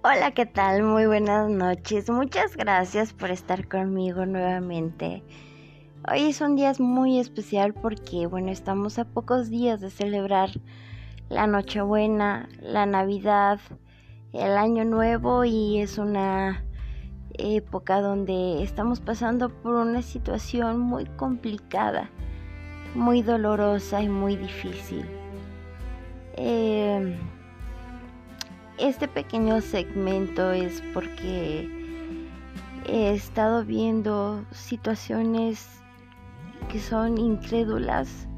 Hola, 0.03 0.31
¿qué 0.31 0.47
tal? 0.47 0.83
Muy 0.83 1.05
buenas 1.05 1.51
noches. 1.51 2.09
Muchas 2.09 2.57
gracias 2.57 3.13
por 3.13 3.31
estar 3.31 3.69
conmigo 3.69 4.25
nuevamente. 4.25 5.23
Hoy 6.11 6.31
es 6.31 6.41
un 6.41 6.57
día 6.57 6.73
muy 6.79 7.19
especial 7.19 7.75
porque, 7.75 8.27
bueno, 8.27 8.51
estamos 8.51 8.99
a 8.99 9.05
pocos 9.05 9.51
días 9.51 9.83
de 9.83 9.91
celebrar 9.91 10.49
la 11.35 11.49
Nochebuena, 11.49 12.49
la 12.63 12.87
Navidad, 12.87 13.59
el 14.33 14.57
Año 14.57 14.85
Nuevo 14.85 15.45
y 15.45 15.81
es 15.81 15.99
una 15.99 16.63
época 17.33 18.01
donde 18.01 18.63
estamos 18.63 19.01
pasando 19.01 19.49
por 19.49 19.75
una 19.75 20.01
situación 20.01 20.79
muy 20.79 21.07
complicada, 21.07 22.09
muy 22.95 23.23
dolorosa 23.23 24.01
y 24.01 24.09
muy 24.09 24.37
difícil. 24.37 25.05
Eh, 26.37 27.19
este 28.79 29.09
pequeño 29.09 29.61
segmento 29.61 30.53
es 30.53 30.85
porque 30.95 31.69
he 32.87 33.13
estado 33.13 33.65
viendo 33.65 34.45
situaciones 34.53 35.81
que 36.69 36.79
son 36.79 37.19
incrédulas 37.19 38.29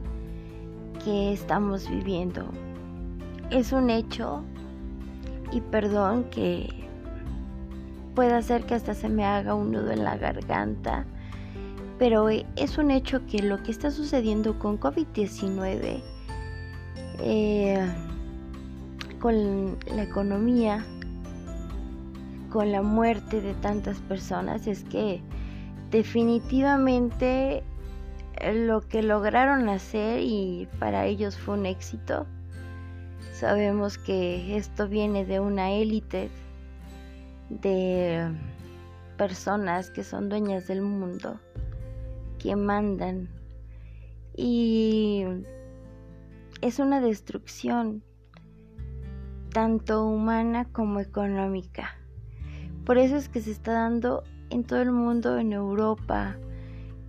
que 1.05 1.35
estamos 1.35 1.91
viviendo 1.91 2.51
es 3.51 3.73
un 3.73 3.91
hecho 3.91 4.43
y 5.53 5.61
perdón 5.61 6.25
que 6.31 6.69
pueda 8.15 8.41
ser 8.43 8.65
que 8.65 8.75
hasta 8.75 8.95
se 8.95 9.09
me 9.09 9.25
haga 9.25 9.55
un 9.55 9.73
nudo 9.73 9.91
en 9.91 10.03
la 10.03 10.17
garganta, 10.17 11.05
pero 11.99 12.29
es 12.29 12.79
un 12.79 12.91
hecho 12.91 13.25
que 13.27 13.41
lo 13.41 13.63
que 13.63 13.71
está 13.71 13.91
sucediendo 13.91 14.59
con 14.59 14.81
COVID-19, 14.81 16.03
eh, 17.21 17.87
con 19.21 19.77
la 19.95 20.03
economía, 20.03 20.85
con 22.51 22.73
la 22.73 22.83
muerte 22.83 23.41
de 23.41 23.55
tantas 23.55 24.01
personas, 24.01 24.67
es 24.67 24.83
que 24.85 25.23
definitivamente 25.91 27.63
lo 28.55 28.81
que 28.81 29.03
lograron 29.03 29.69
hacer 29.69 30.21
y 30.21 30.69
para 30.79 31.07
ellos 31.07 31.37
fue 31.39 31.55
un 31.59 31.67
éxito, 31.67 32.27
Sabemos 33.39 33.99
que 33.99 34.57
esto 34.57 34.89
viene 34.89 35.27
de 35.27 35.41
una 35.41 35.71
élite 35.71 36.31
de 37.51 38.35
personas 39.19 39.91
que 39.91 40.05
son 40.05 40.31
dueñas 40.31 40.67
del 40.69 40.81
mundo, 40.81 41.39
que 42.39 42.57
mandan. 42.57 43.29
Y 44.35 45.25
es 46.63 46.79
una 46.79 47.03
destrucción 47.03 48.03
tanto 49.53 50.07
humana 50.07 50.65
como 50.73 51.01
económica. 51.01 51.91
Por 52.87 52.97
eso 52.97 53.17
es 53.17 53.29
que 53.29 53.43
se 53.43 53.51
está 53.51 53.73
dando 53.73 54.25
en 54.49 54.65
todo 54.65 54.81
el 54.81 54.93
mundo, 54.93 55.37
en 55.37 55.53
Europa, 55.53 56.39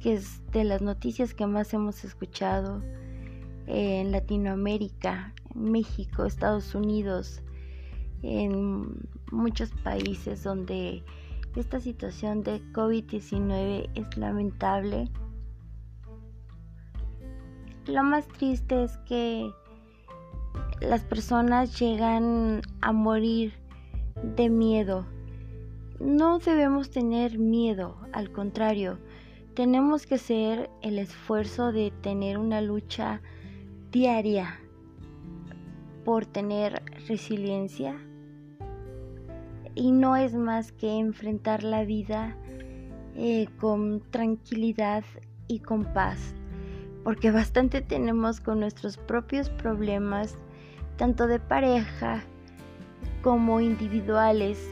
que 0.02 0.16
es 0.16 0.42
de 0.52 0.66
las 0.66 0.82
noticias 0.82 1.34
que 1.34 1.48
más 1.48 1.74
hemos 1.74 2.04
escuchado, 2.04 2.82
en 3.66 4.12
Latinoamérica, 4.12 5.34
México, 5.58 6.26
Estados 6.26 6.76
Unidos, 6.76 7.42
en 8.22 9.08
muchos 9.32 9.72
países 9.84 10.44
donde 10.44 11.04
esta 11.56 11.80
situación 11.80 12.44
de 12.44 12.62
COVID-19 12.72 13.90
es 13.96 14.18
lamentable. 14.18 15.10
Lo 17.88 18.04
más 18.04 18.28
triste 18.28 18.84
es 18.84 18.98
que 19.00 19.52
las 20.82 21.04
personas 21.04 21.80
llegan 21.80 22.62
a 22.82 22.92
morir 22.92 23.54
de 24.36 24.50
miedo. 24.50 25.06
No 26.00 26.38
debemos 26.40 26.92
tener 26.92 27.40
miedo, 27.40 27.98
al 28.14 28.32
contrario, 28.32 29.00
tenemos 29.56 30.06
que 30.06 30.16
hacer 30.16 30.70
el 30.84 31.00
esfuerzo 31.00 31.72
de 31.72 31.92
tener 32.02 32.38
una 32.38 32.62
lucha 32.62 33.22
diaria 33.92 34.60
por 36.08 36.26
tener 36.26 36.82
resiliencia. 37.10 38.00
Y 39.76 39.92
no 39.92 40.16
es 40.16 40.36
más 40.36 40.72
que 40.72 40.90
enfrentar 41.00 41.64
la 41.64 41.84
vida 41.84 42.34
eh, 43.18 43.50
con 43.60 44.02
tranquilidad 44.10 45.04
y 45.50 45.60
con 45.60 45.84
paz, 45.94 46.34
porque 47.04 47.30
bastante 47.30 47.82
tenemos 47.82 48.40
con 48.40 48.62
nuestros 48.62 48.96
propios 48.96 49.50
problemas, 49.50 50.38
tanto 50.96 51.28
de 51.28 51.42
pareja 51.42 52.24
como 53.22 53.60
individuales, 53.60 54.66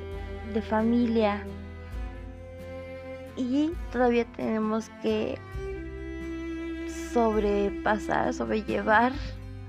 de 0.53 0.61
familia, 0.61 1.43
y 3.35 3.73
todavía 3.91 4.23
tenemos 4.37 4.89
que 5.01 5.37
sobrepasar, 7.11 8.33
sobrellevar 8.33 9.11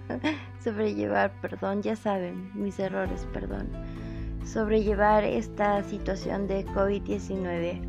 sobrellevar, 0.66 1.31
perdón, 1.40 1.81
ya 1.83 1.94
saben, 1.94 2.50
mis 2.52 2.81
errores, 2.81 3.24
perdón, 3.33 3.68
sobrellevar 4.44 5.22
esta 5.22 5.81
situación 5.85 6.48
de 6.48 6.66
COVID-19. 6.66 7.81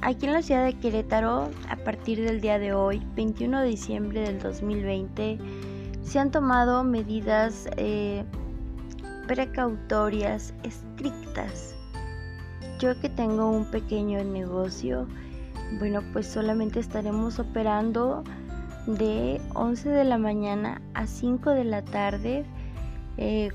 Aquí 0.00 0.26
en 0.26 0.32
la 0.32 0.42
ciudad 0.42 0.64
de 0.64 0.78
Querétaro, 0.78 1.50
a 1.68 1.74
partir 1.74 2.20
del 2.20 2.40
día 2.40 2.60
de 2.60 2.72
hoy, 2.72 3.02
21 3.16 3.62
de 3.62 3.66
diciembre 3.66 4.20
del 4.20 4.38
2020, 4.38 5.38
se 6.04 6.18
han 6.20 6.30
tomado 6.30 6.84
medidas 6.84 7.68
eh, 7.76 8.24
precautorias 9.26 10.54
estrictas. 10.62 11.74
Yo 12.78 12.98
que 13.00 13.08
tengo 13.08 13.50
un 13.50 13.64
pequeño 13.72 14.22
negocio, 14.22 15.08
bueno, 15.80 16.00
pues 16.12 16.28
solamente 16.28 16.78
estaremos 16.78 17.40
operando 17.40 18.22
de 18.86 19.40
11 19.54 19.88
de 19.88 20.04
la 20.04 20.18
mañana 20.18 20.80
a 20.94 21.06
5 21.06 21.50
de 21.50 21.64
la 21.64 21.82
tarde. 21.82 22.44
Eh, 23.16 23.50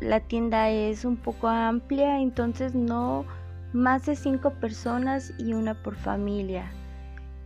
la 0.00 0.20
tienda 0.20 0.70
es 0.70 1.04
un 1.04 1.16
poco 1.16 1.48
amplia, 1.48 2.20
entonces 2.20 2.74
no 2.74 3.24
más 3.72 4.06
de 4.06 4.16
5 4.16 4.50
personas 4.54 5.32
y 5.38 5.52
una 5.52 5.74
por 5.74 5.96
familia. 5.96 6.70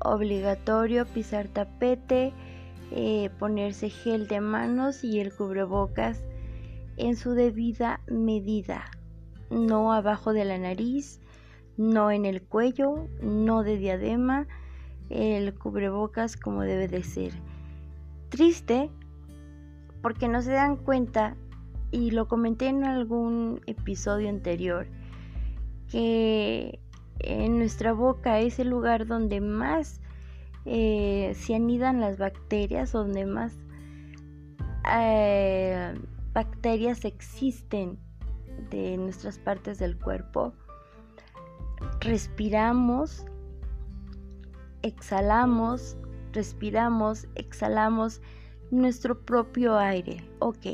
Obligatorio 0.05 1.07
pisar 1.07 1.49
tapete, 1.49 2.33
eh, 2.91 3.31
ponerse 3.39 3.89
gel 3.89 4.29
de 4.29 4.41
manos 4.41 5.05
y 5.05 5.21
el 5.21 5.33
cubrebocas 5.35 6.23
en 6.97 7.17
su 7.17 7.33
debida 7.33 8.01
medida. 8.07 8.85
No 9.51 9.93
abajo 9.93 10.33
de 10.33 10.45
la 10.45 10.59
nariz, 10.59 11.21
no 11.77 12.11
en 12.11 12.27
el 12.27 12.43
cuello, 12.43 13.09
no 13.23 13.63
de 13.63 13.79
diadema, 13.79 14.47
el 15.13 15.55
cubrebocas 15.55 16.37
como 16.37 16.63
debe 16.63 16.89
de 16.89 17.03
ser. 17.03 17.33
Triste 18.31 18.91
porque 20.03 20.27
no 20.29 20.43
se 20.43 20.53
dan 20.53 20.77
cuenta, 20.77 21.37
y 21.93 22.11
lo 22.11 22.27
comenté 22.27 22.69
en 22.69 22.85
algún 22.85 23.61
episodio 23.67 24.29
anterior, 24.29 24.87
que 25.89 26.81
en 27.21 27.59
nuestra 27.59 27.93
boca 27.93 28.41
es 28.41 28.59
el 28.59 28.69
lugar 28.69 29.07
donde 29.07 29.41
más 29.41 30.01
eh, 30.65 31.33
se 31.37 31.55
anidan 31.55 32.01
las 32.01 32.19
bacterias, 32.19 32.93
donde 32.93 33.27
más 33.27 33.53
eh, 34.93 35.95
bacterias 36.33 37.05
existen 37.05 37.99
de 38.71 38.97
nuestras 38.97 39.39
partes 39.39 39.79
del 39.79 39.99
cuerpo. 39.99 40.53
Respiramos, 42.01 43.27
exhalamos, 44.83 45.97
respiramos, 46.33 47.29
exhalamos 47.35 48.21
nuestro 48.71 49.21
propio 49.21 49.77
aire. 49.77 50.25
Ok. 50.39 50.67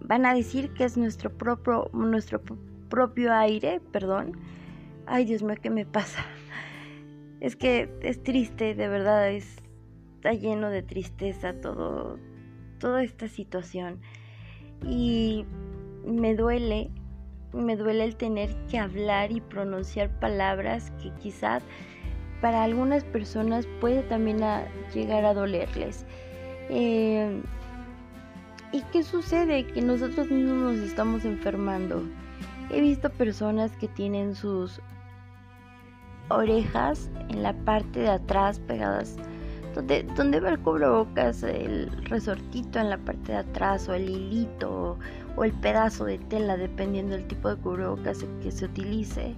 Van 0.00 0.24
a 0.26 0.34
decir 0.34 0.70
que 0.70 0.84
es 0.84 0.96
nuestro 0.96 1.30
propio, 1.36 1.90
nuestro 1.92 2.40
propio 2.88 3.32
aire, 3.32 3.80
perdón. 3.92 4.32
Ay, 5.06 5.24
Dios 5.24 5.42
mío, 5.42 5.56
¿qué 5.60 5.70
me 5.70 5.84
pasa? 5.84 6.24
Es 7.38 7.54
que 7.54 7.94
es 8.00 8.22
triste, 8.22 8.74
de 8.74 8.88
verdad, 8.88 9.30
está 9.30 10.32
lleno 10.32 10.70
de 10.70 10.82
tristeza 10.82 11.52
todo, 11.60 12.18
toda 12.78 13.02
esta 13.02 13.28
situación. 13.28 14.00
Y 14.82 15.44
me 16.06 16.34
duele, 16.34 16.90
me 17.52 17.76
duele 17.76 18.04
el 18.04 18.16
tener 18.16 18.56
que 18.68 18.78
hablar 18.78 19.32
y 19.32 19.42
pronunciar 19.42 20.18
palabras 20.18 20.92
que 21.02 21.12
quizás 21.20 21.62
para 22.40 22.64
algunas 22.64 23.04
personas 23.04 23.66
puede 23.80 24.02
también 24.02 24.40
llegar 24.94 25.24
a 25.24 25.34
dolerles. 25.34 26.04
Eh, 26.68 27.42
¿Y 28.72 28.82
qué 28.92 29.02
sucede? 29.02 29.66
Que 29.66 29.80
nosotros 29.80 30.30
mismos 30.30 30.74
nos 30.74 30.76
estamos 30.76 31.24
enfermando. 31.24 32.02
He 32.70 32.80
visto 32.80 33.08
personas 33.10 33.72
que 33.76 33.88
tienen 33.88 34.34
sus 34.34 34.80
orejas 36.28 37.10
en 37.28 37.42
la 37.42 37.52
parte 37.52 38.00
de 38.00 38.08
atrás 38.08 38.58
pegadas 38.58 39.16
donde, 39.76 40.02
donde 40.16 40.40
va 40.40 40.48
el 40.48 40.58
cubrebocas, 40.58 41.42
el 41.42 41.90
resortito 42.06 42.80
en 42.80 42.90
la 42.90 42.98
parte 42.98 43.32
de 43.32 43.38
atrás 43.38 43.88
o 43.88 43.94
el 43.94 44.08
hilito 44.08 44.98
o, 45.36 45.44
el 45.44 45.52
pedazo 45.52 46.06
de 46.06 46.18
tela 46.18 46.56
dependiendo 46.56 47.14
del 47.14 47.28
tipo 47.28 47.50
de 47.50 47.56
cubrebocas 47.60 48.24
que 48.42 48.50
se 48.50 48.64
utilice, 48.64 49.34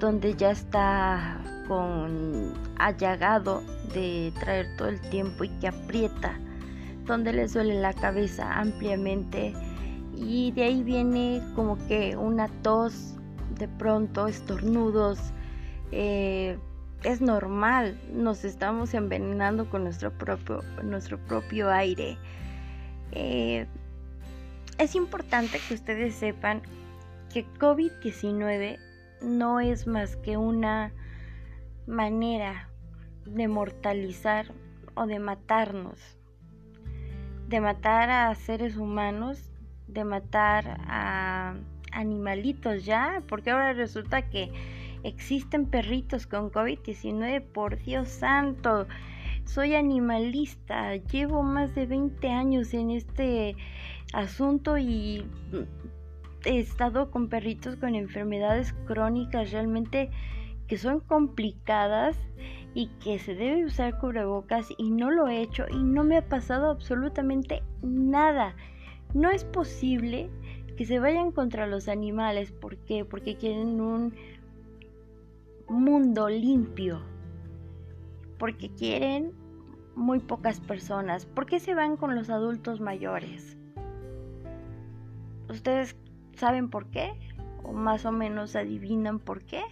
donde 0.00 0.34
ya 0.34 0.50
está 0.50 1.38
con 1.70 2.52
allagado 2.80 3.62
de 3.94 4.32
traer 4.40 4.66
todo 4.76 4.88
el 4.88 5.00
tiempo 5.02 5.44
y 5.44 5.48
que 5.60 5.68
aprieta, 5.68 6.36
donde 7.06 7.32
le 7.32 7.46
duele 7.46 7.80
la 7.80 7.92
cabeza 7.92 8.58
ampliamente 8.58 9.54
y 10.16 10.50
de 10.50 10.64
ahí 10.64 10.82
viene 10.82 11.40
como 11.54 11.78
que 11.86 12.16
una 12.16 12.48
tos 12.62 13.14
de 13.56 13.68
pronto, 13.68 14.26
estornudos, 14.26 15.20
eh, 15.92 16.58
es 17.04 17.20
normal, 17.20 17.96
nos 18.12 18.44
estamos 18.44 18.92
envenenando 18.92 19.70
con 19.70 19.84
nuestro 19.84 20.10
propio, 20.10 20.64
nuestro 20.82 21.18
propio 21.18 21.70
aire. 21.70 22.18
Eh, 23.12 23.64
es 24.78 24.96
importante 24.96 25.60
que 25.68 25.74
ustedes 25.74 26.16
sepan 26.16 26.62
que 27.32 27.46
COVID-19 27.60 28.76
no 29.22 29.60
es 29.60 29.86
más 29.86 30.16
que 30.16 30.36
una 30.36 30.92
manera 31.90 32.68
de 33.26 33.48
mortalizar 33.48 34.46
o 34.94 35.06
de 35.06 35.18
matarnos, 35.18 35.98
de 37.48 37.60
matar 37.60 38.10
a 38.10 38.34
seres 38.34 38.76
humanos, 38.76 39.50
de 39.86 40.04
matar 40.04 40.80
a 40.86 41.54
animalitos 41.92 42.84
ya, 42.84 43.22
porque 43.28 43.50
ahora 43.50 43.72
resulta 43.72 44.28
que 44.28 44.52
Existen 45.02 45.66
perritos 45.66 46.26
con 46.26 46.50
COVID-19, 46.50 47.42
por 47.42 47.78
Dios 47.78 48.08
santo. 48.08 48.86
Soy 49.44 49.74
animalista, 49.74 50.96
llevo 50.96 51.42
más 51.42 51.74
de 51.74 51.86
20 51.86 52.28
años 52.28 52.74
en 52.74 52.90
este 52.90 53.56
asunto 54.12 54.76
y 54.76 55.24
he 56.44 56.58
estado 56.58 57.10
con 57.10 57.28
perritos 57.28 57.76
con 57.76 57.94
enfermedades 57.94 58.74
crónicas 58.86 59.52
realmente 59.52 60.10
que 60.70 60.78
son 60.78 61.00
complicadas 61.00 62.16
y 62.74 62.86
que 63.02 63.18
se 63.18 63.34
debe 63.34 63.64
usar 63.64 63.98
cubrebocas 63.98 64.68
y 64.78 64.92
no 64.92 65.10
lo 65.10 65.26
he 65.26 65.42
hecho 65.42 65.64
y 65.68 65.82
no 65.82 66.04
me 66.04 66.16
ha 66.16 66.28
pasado 66.28 66.70
absolutamente 66.70 67.64
nada. 67.82 68.54
No 69.12 69.30
es 69.30 69.42
posible 69.42 70.30
que 70.76 70.84
se 70.84 71.00
vayan 71.00 71.32
contra 71.32 71.66
los 71.66 71.88
animales. 71.88 72.52
¿Por 72.52 72.76
qué? 72.76 73.04
Porque 73.04 73.34
quieren 73.34 73.80
un 73.80 74.14
mundo 75.68 76.28
limpio. 76.28 77.00
Porque 78.38 78.70
quieren 78.70 79.32
muy 79.96 80.20
pocas 80.20 80.60
personas. 80.60 81.26
¿Por 81.26 81.46
qué 81.46 81.58
se 81.58 81.74
van 81.74 81.96
con 81.96 82.14
los 82.14 82.30
adultos 82.30 82.80
mayores? 82.80 83.58
¿Ustedes 85.48 85.96
saben 86.36 86.70
por 86.70 86.86
qué? 86.90 87.10
¿O 87.64 87.72
más 87.72 88.06
o 88.06 88.12
menos 88.12 88.54
adivinan 88.54 89.18
por 89.18 89.42
qué? 89.42 89.64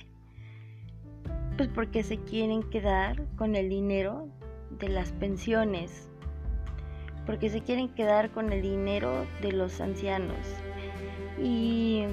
Pues 1.58 1.68
porque 1.70 2.04
se 2.04 2.18
quieren 2.18 2.62
quedar 2.62 3.26
con 3.34 3.56
el 3.56 3.68
dinero 3.68 4.28
de 4.78 4.88
las 4.88 5.10
pensiones. 5.10 6.08
Porque 7.26 7.50
se 7.50 7.62
quieren 7.62 7.88
quedar 7.88 8.30
con 8.30 8.52
el 8.52 8.62
dinero 8.62 9.26
de 9.42 9.50
los 9.50 9.80
ancianos. 9.80 10.38
Y 11.42 12.04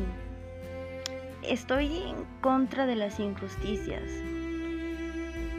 estoy 1.43 1.95
en 1.95 2.25
contra 2.41 2.87
de 2.87 2.95
las 2.95 3.19
injusticias. 3.19 4.01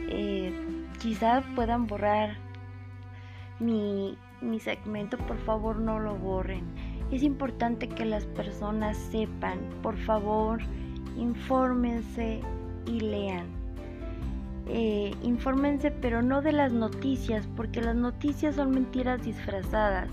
Eh, 0.09 0.51
quizá 0.99 1.41
puedan 1.55 1.87
borrar 1.87 2.35
mi, 3.61 4.17
mi 4.41 4.59
segmento, 4.59 5.17
por 5.17 5.37
favor 5.37 5.77
no 5.77 5.97
lo 5.97 6.13
borren. 6.17 6.65
Es 7.09 7.23
importante 7.23 7.87
que 7.87 8.03
las 8.03 8.25
personas 8.25 8.97
sepan, 8.97 9.61
por 9.81 9.95
favor, 9.95 10.59
infórmense 11.15 12.41
y 12.85 12.99
lean. 12.99 13.56
Eh, 14.69 15.13
infórmense, 15.23 15.91
pero 15.91 16.21
no 16.21 16.41
de 16.41 16.51
las 16.51 16.73
noticias, 16.73 17.47
porque 17.55 17.81
las 17.81 17.95
noticias 17.95 18.55
son 18.55 18.71
mentiras 18.71 19.23
disfrazadas. 19.23 20.09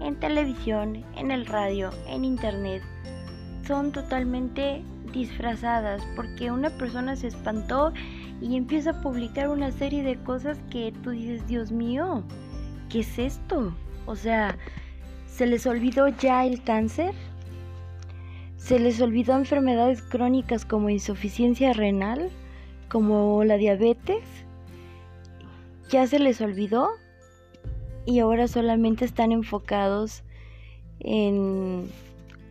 En 0.00 0.16
televisión, 0.16 1.04
en 1.16 1.30
el 1.30 1.46
radio, 1.46 1.90
en 2.06 2.24
internet 2.24 2.82
son 3.66 3.92
totalmente 3.92 4.82
disfrazadas 5.12 6.02
porque 6.16 6.50
una 6.50 6.70
persona 6.70 7.16
se 7.16 7.28
espantó 7.28 7.92
y 8.40 8.56
empieza 8.56 8.90
a 8.90 9.00
publicar 9.00 9.48
una 9.48 9.70
serie 9.70 10.02
de 10.02 10.16
cosas 10.16 10.58
que 10.70 10.92
tú 11.02 11.10
dices, 11.10 11.46
Dios 11.46 11.70
mío, 11.70 12.24
¿qué 12.88 13.00
es 13.00 13.18
esto? 13.18 13.74
O 14.06 14.16
sea, 14.16 14.56
¿se 15.26 15.46
les 15.46 15.66
olvidó 15.66 16.08
ya 16.08 16.44
el 16.44 16.62
cáncer? 16.62 17.14
¿Se 18.56 18.78
les 18.78 19.00
olvidó 19.00 19.36
enfermedades 19.36 20.02
crónicas 20.02 20.64
como 20.64 20.90
insuficiencia 20.90 21.72
renal? 21.72 22.30
¿Como 22.90 23.44
la 23.44 23.56
diabetes? 23.56 24.24
¿Ya 25.90 26.06
se 26.08 26.18
les 26.18 26.40
olvidó? 26.40 26.88
Y 28.04 28.18
ahora 28.18 28.48
solamente 28.48 29.04
están 29.04 29.30
enfocados 29.30 30.24
en 30.98 31.88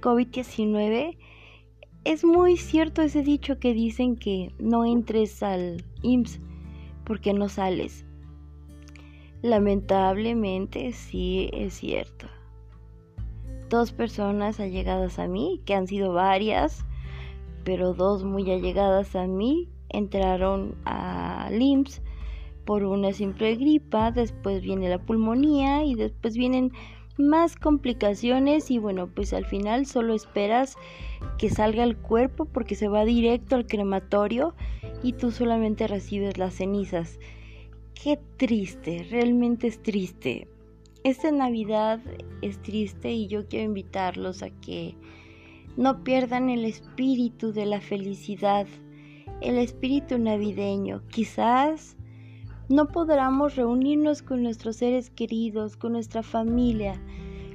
COVID-19, 0.01 1.17
es 2.05 2.23
muy 2.23 2.55
cierto 2.55 3.01
ese 3.01 3.21
dicho 3.21 3.59
que 3.59 3.73
dicen 3.73 4.15
que 4.15 4.53
no 4.59 4.85
entres 4.85 5.43
al 5.43 5.83
IMSS 6.01 6.39
porque 7.03 7.33
no 7.33 7.49
sales. 7.49 8.05
Lamentablemente 9.41 10.93
sí 10.93 11.49
es 11.51 11.73
cierto. 11.73 12.27
Dos 13.69 13.91
personas 13.91 14.59
allegadas 14.59 15.19
a 15.19 15.27
mí, 15.27 15.61
que 15.65 15.75
han 15.75 15.87
sido 15.87 16.13
varias, 16.13 16.85
pero 17.63 17.93
dos 17.93 18.23
muy 18.23 18.49
allegadas 18.49 19.15
a 19.15 19.27
mí, 19.27 19.67
entraron 19.89 20.75
al 20.85 21.61
IMSS 21.61 22.01
por 22.65 22.83
una 22.83 23.13
simple 23.13 23.55
gripa, 23.55 24.11
después 24.11 24.61
viene 24.61 24.89
la 24.89 24.99
pulmonía 24.99 25.83
y 25.83 25.95
después 25.95 26.37
vienen 26.37 26.71
más 27.17 27.55
complicaciones 27.55 28.71
y 28.71 28.77
bueno, 28.77 29.09
pues 29.13 29.33
al 29.33 29.45
final 29.45 29.85
solo 29.85 30.13
esperas 30.13 30.77
que 31.37 31.49
salga 31.49 31.83
el 31.83 31.97
cuerpo 31.97 32.45
porque 32.45 32.75
se 32.75 32.87
va 32.87 33.03
directo 33.05 33.55
al 33.55 33.67
crematorio 33.67 34.55
y 35.03 35.13
tú 35.13 35.31
solamente 35.31 35.87
recibes 35.87 36.37
las 36.37 36.53
cenizas. 36.53 37.19
Qué 38.01 38.19
triste, 38.37 39.05
realmente 39.09 39.67
es 39.67 39.81
triste. 39.81 40.47
Esta 41.03 41.31
Navidad 41.31 41.99
es 42.41 42.61
triste 42.61 43.11
y 43.11 43.27
yo 43.27 43.47
quiero 43.47 43.65
invitarlos 43.65 44.43
a 44.43 44.49
que 44.49 44.95
No 45.75 46.03
pierdan 46.03 46.49
el 46.49 46.65
espíritu 46.65 47.51
de 47.53 47.65
la 47.65 47.79
felicidad, 47.79 48.67
el 49.41 49.57
espíritu 49.57 50.17
navideño. 50.17 51.01
Quizás 51.07 51.95
no 52.67 52.87
podamos 52.87 53.55
reunirnos 53.55 54.21
con 54.21 54.43
nuestros 54.43 54.77
seres 54.77 55.09
queridos, 55.09 55.75
con 55.75 55.93
nuestra 55.93 56.23
familia, 56.23 57.01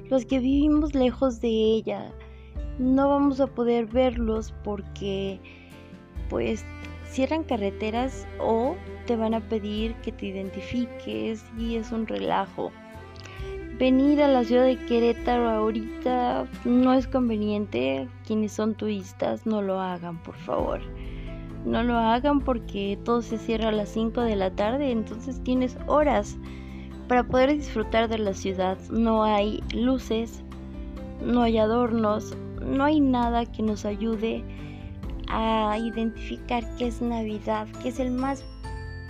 los 0.09 0.25
que 0.25 0.39
vivimos 0.39 0.93
lejos 0.93 1.41
de 1.41 1.49
ella. 1.49 2.11
No 2.79 3.09
vamos 3.09 3.39
a 3.39 3.47
poder 3.47 3.85
verlos 3.85 4.53
porque 4.63 5.39
pues 6.29 6.65
cierran 7.09 7.43
carreteras 7.43 8.27
o 8.39 8.75
te 9.05 9.15
van 9.15 9.33
a 9.33 9.39
pedir 9.39 9.93
que 9.95 10.11
te 10.11 10.27
identifiques 10.27 11.45
y 11.57 11.75
es 11.75 11.91
un 11.91 12.07
relajo. 12.07 12.71
Venir 13.77 14.21
a 14.21 14.29
la 14.29 14.43
ciudad 14.43 14.63
de 14.63 14.77
Querétaro 14.85 15.49
ahorita 15.49 16.47
no 16.63 16.93
es 16.93 17.07
conveniente. 17.07 18.07
Quienes 18.25 18.53
son 18.53 18.73
turistas 18.73 19.45
no 19.45 19.61
lo 19.61 19.81
hagan, 19.81 20.21
por 20.23 20.35
favor. 20.35 20.81
No 21.65 21.83
lo 21.83 21.97
hagan 21.97 22.41
porque 22.41 22.97
todo 23.03 23.21
se 23.21 23.37
cierra 23.37 23.69
a 23.69 23.71
las 23.71 23.89
5 23.89 24.21
de 24.21 24.35
la 24.35 24.51
tarde, 24.51 24.91
entonces 24.91 25.43
tienes 25.43 25.77
horas 25.87 26.37
para 27.07 27.23
poder 27.23 27.53
disfrutar 27.53 28.07
de 28.07 28.19
la 28.19 28.33
ciudad. 28.33 28.77
No 28.91 29.23
hay 29.23 29.63
luces, 29.73 30.43
no 31.25 31.41
hay 31.41 31.57
adornos, 31.57 32.37
no 32.63 32.83
hay 32.83 32.99
nada 32.99 33.45
que 33.45 33.63
nos 33.63 33.85
ayude 33.85 34.43
a 35.27 35.77
identificar 35.77 36.63
qué 36.77 36.87
es 36.87 37.01
Navidad, 37.01 37.67
que 37.81 37.89
es 37.89 37.99
el 37.99 38.11
más 38.11 38.45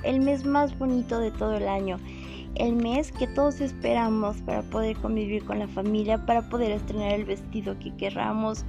el 0.03 0.21
mes 0.21 0.45
más 0.45 0.77
bonito 0.77 1.19
de 1.19 1.31
todo 1.31 1.55
el 1.55 1.67
año. 1.67 1.97
El 2.55 2.77
mes 2.77 3.11
que 3.11 3.27
todos 3.27 3.59
esperamos 3.59 4.37
para 4.37 4.61
poder 4.61 4.95
convivir 4.97 5.43
con 5.43 5.59
la 5.59 5.67
familia, 5.67 6.25
para 6.25 6.47
poder 6.47 6.71
estrenar 6.71 7.11
el 7.11 7.25
vestido 7.25 7.77
que 7.79 7.93
querramos, 7.97 8.63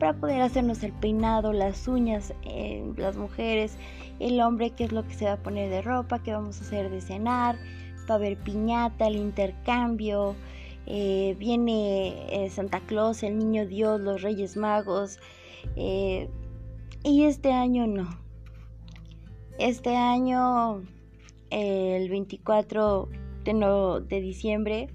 para 0.00 0.12
poder 0.14 0.40
hacernos 0.40 0.82
el 0.82 0.92
peinado, 0.94 1.52
las 1.52 1.86
uñas, 1.86 2.34
eh, 2.42 2.84
las 2.96 3.16
mujeres, 3.16 3.76
el 4.18 4.40
hombre, 4.40 4.70
qué 4.70 4.84
es 4.84 4.92
lo 4.92 5.06
que 5.06 5.14
se 5.14 5.26
va 5.26 5.34
a 5.34 5.42
poner 5.42 5.70
de 5.70 5.82
ropa, 5.82 6.20
qué 6.20 6.32
vamos 6.32 6.58
a 6.58 6.64
hacer 6.64 6.90
de 6.90 7.00
cenar, 7.00 7.56
va 8.10 8.14
a 8.14 8.16
haber 8.16 8.36
piñata, 8.38 9.06
el 9.06 9.14
intercambio, 9.14 10.34
eh, 10.86 11.36
viene 11.38 12.14
eh, 12.30 12.50
Santa 12.50 12.80
Claus, 12.80 13.22
el 13.22 13.38
Niño 13.38 13.66
Dios, 13.66 14.00
los 14.00 14.22
Reyes 14.22 14.56
Magos, 14.56 15.20
y 15.76 17.22
este 17.22 17.52
año 17.52 17.86
no. 17.86 18.08
Este 19.58 19.94
año, 19.94 20.82
el 21.50 22.08
24 22.08 23.08
de, 23.44 24.04
de 24.08 24.20
diciembre, 24.20 24.88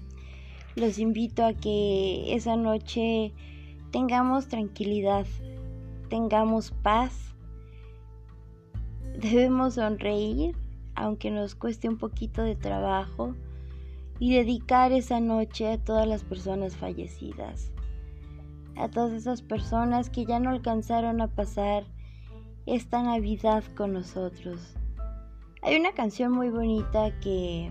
los 0.76 0.98
invito 0.98 1.44
a 1.44 1.54
que 1.54 2.34
esa 2.34 2.56
noche 2.56 3.32
tengamos 3.90 4.48
tranquilidad, 4.48 5.26
tengamos 6.08 6.72
paz. 6.82 7.34
Debemos 9.18 9.74
sonreír, 9.74 10.56
aunque 10.96 11.30
nos 11.30 11.54
cueste 11.54 11.88
un 11.88 11.98
poquito 11.98 12.42
de 12.42 12.56
trabajo, 12.56 13.34
y 14.18 14.34
dedicar 14.34 14.92
esa 14.92 15.20
noche 15.20 15.70
a 15.70 15.78
todas 15.78 16.06
las 16.06 16.24
personas 16.24 16.76
fallecidas, 16.76 17.72
a 18.76 18.88
todas 18.88 19.12
esas 19.12 19.42
personas 19.42 20.10
que 20.10 20.24
ya 20.24 20.40
no 20.40 20.50
alcanzaron 20.50 21.20
a 21.20 21.28
pasar 21.28 21.84
esta 22.66 23.02
Navidad 23.02 23.62
con 23.76 23.92
nosotros. 23.92 24.76
Hay 25.62 25.76
una 25.76 25.92
canción 25.92 26.32
muy 26.32 26.50
bonita 26.50 27.18
que 27.20 27.70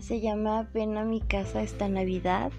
se 0.00 0.20
llama 0.20 0.68
Ven 0.72 0.96
a 0.96 1.04
mi 1.04 1.20
casa 1.20 1.62
esta 1.62 1.88
Navidad. 1.88 2.52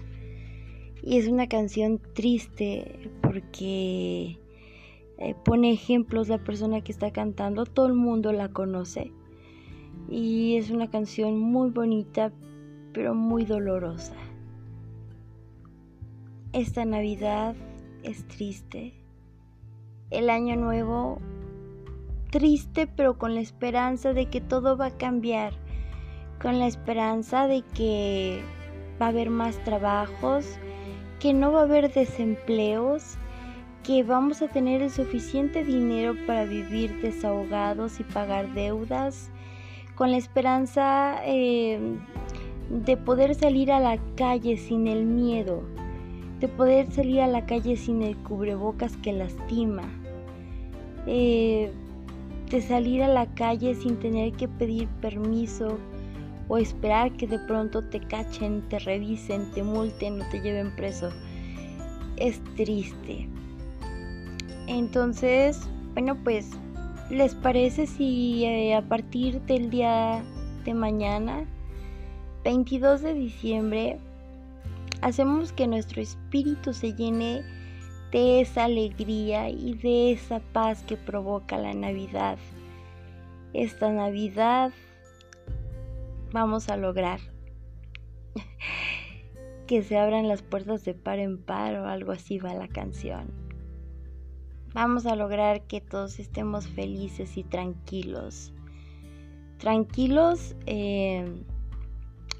Y 1.02 1.18
es 1.18 1.28
una 1.28 1.48
canción 1.48 2.00
triste 2.14 3.10
porque 3.22 4.38
eh, 5.18 5.34
pone 5.44 5.72
ejemplos 5.72 6.28
la 6.28 6.38
persona 6.38 6.82
que 6.82 6.92
está 6.92 7.10
cantando, 7.10 7.64
todo 7.64 7.86
el 7.86 7.94
mundo 7.94 8.32
la 8.32 8.48
conoce. 8.48 9.12
Y 10.08 10.56
es 10.56 10.70
una 10.70 10.90
canción 10.90 11.38
muy 11.38 11.70
bonita 11.70 12.32
pero 12.92 13.14
muy 13.14 13.44
dolorosa. 13.44 14.14
Esta 16.52 16.84
Navidad 16.84 17.54
es 18.02 18.26
triste. 18.26 18.94
El 20.10 20.28
año 20.28 20.56
nuevo 20.56 21.20
triste 22.30 22.86
pero 22.86 23.18
con 23.18 23.34
la 23.34 23.40
esperanza 23.40 24.12
de 24.12 24.26
que 24.26 24.40
todo 24.40 24.76
va 24.76 24.86
a 24.86 24.96
cambiar, 24.96 25.52
con 26.40 26.58
la 26.58 26.66
esperanza 26.66 27.46
de 27.46 27.62
que 27.62 28.42
va 29.00 29.06
a 29.06 29.08
haber 29.10 29.30
más 29.30 29.62
trabajos, 29.64 30.46
que 31.18 31.32
no 31.32 31.52
va 31.52 31.60
a 31.60 31.64
haber 31.64 31.92
desempleos, 31.92 33.16
que 33.82 34.02
vamos 34.02 34.42
a 34.42 34.48
tener 34.48 34.82
el 34.82 34.90
suficiente 34.90 35.64
dinero 35.64 36.14
para 36.26 36.44
vivir 36.44 37.00
desahogados 37.00 38.00
y 38.00 38.04
pagar 38.04 38.52
deudas, 38.54 39.30
con 39.94 40.10
la 40.10 40.16
esperanza 40.16 41.20
eh, 41.24 41.78
de 42.70 42.96
poder 42.96 43.34
salir 43.34 43.70
a 43.70 43.80
la 43.80 43.98
calle 44.16 44.56
sin 44.56 44.86
el 44.86 45.04
miedo, 45.04 45.62
de 46.40 46.48
poder 46.48 46.90
salir 46.90 47.20
a 47.20 47.26
la 47.26 47.44
calle 47.44 47.76
sin 47.76 48.02
el 48.02 48.16
cubrebocas 48.16 48.96
que 48.96 49.12
lastima 49.12 49.82
eh, 51.06 51.70
de 52.50 52.60
salir 52.60 53.02
a 53.02 53.08
la 53.08 53.26
calle 53.34 53.74
sin 53.74 53.96
tener 53.96 54.32
que 54.32 54.48
pedir 54.48 54.88
permiso 55.00 55.78
o 56.50 56.58
esperar 56.58 57.12
que 57.12 57.28
de 57.28 57.38
pronto 57.38 57.80
te 57.80 58.00
cachen, 58.00 58.68
te 58.68 58.80
revisen, 58.80 59.52
te 59.52 59.62
multen 59.62 60.20
o 60.20 60.28
te 60.30 60.40
lleven 60.40 60.74
preso. 60.74 61.10
Es 62.16 62.42
triste. 62.56 63.28
Entonces, 64.66 65.60
bueno, 65.92 66.16
pues, 66.24 66.50
¿les 67.08 67.36
parece 67.36 67.86
si 67.86 68.44
eh, 68.44 68.74
a 68.74 68.82
partir 68.82 69.40
del 69.42 69.70
día 69.70 70.24
de 70.64 70.74
mañana, 70.74 71.46
22 72.42 73.02
de 73.02 73.14
diciembre, 73.14 73.98
hacemos 75.02 75.52
que 75.52 75.68
nuestro 75.68 76.02
espíritu 76.02 76.74
se 76.74 76.94
llene 76.94 77.44
de 78.10 78.40
esa 78.40 78.64
alegría 78.64 79.48
y 79.50 79.74
de 79.74 80.10
esa 80.10 80.40
paz 80.52 80.82
que 80.82 80.96
provoca 80.96 81.56
la 81.58 81.74
Navidad. 81.74 82.38
Esta 83.52 83.92
Navidad 83.92 84.72
vamos 86.32 86.68
a 86.68 86.76
lograr 86.76 87.20
que 89.66 89.82
se 89.82 89.98
abran 89.98 90.28
las 90.28 90.42
puertas 90.42 90.84
de 90.84 90.94
par 90.94 91.18
en 91.18 91.38
par 91.38 91.76
o 91.76 91.86
algo 91.86 92.12
así 92.12 92.38
va 92.38 92.54
la 92.54 92.68
canción. 92.68 93.30
Vamos 94.72 95.06
a 95.06 95.16
lograr 95.16 95.62
que 95.66 95.80
todos 95.80 96.20
estemos 96.20 96.68
felices 96.68 97.36
y 97.36 97.42
tranquilos. 97.42 98.52
Tranquilos, 99.58 100.54
eh, 100.66 101.24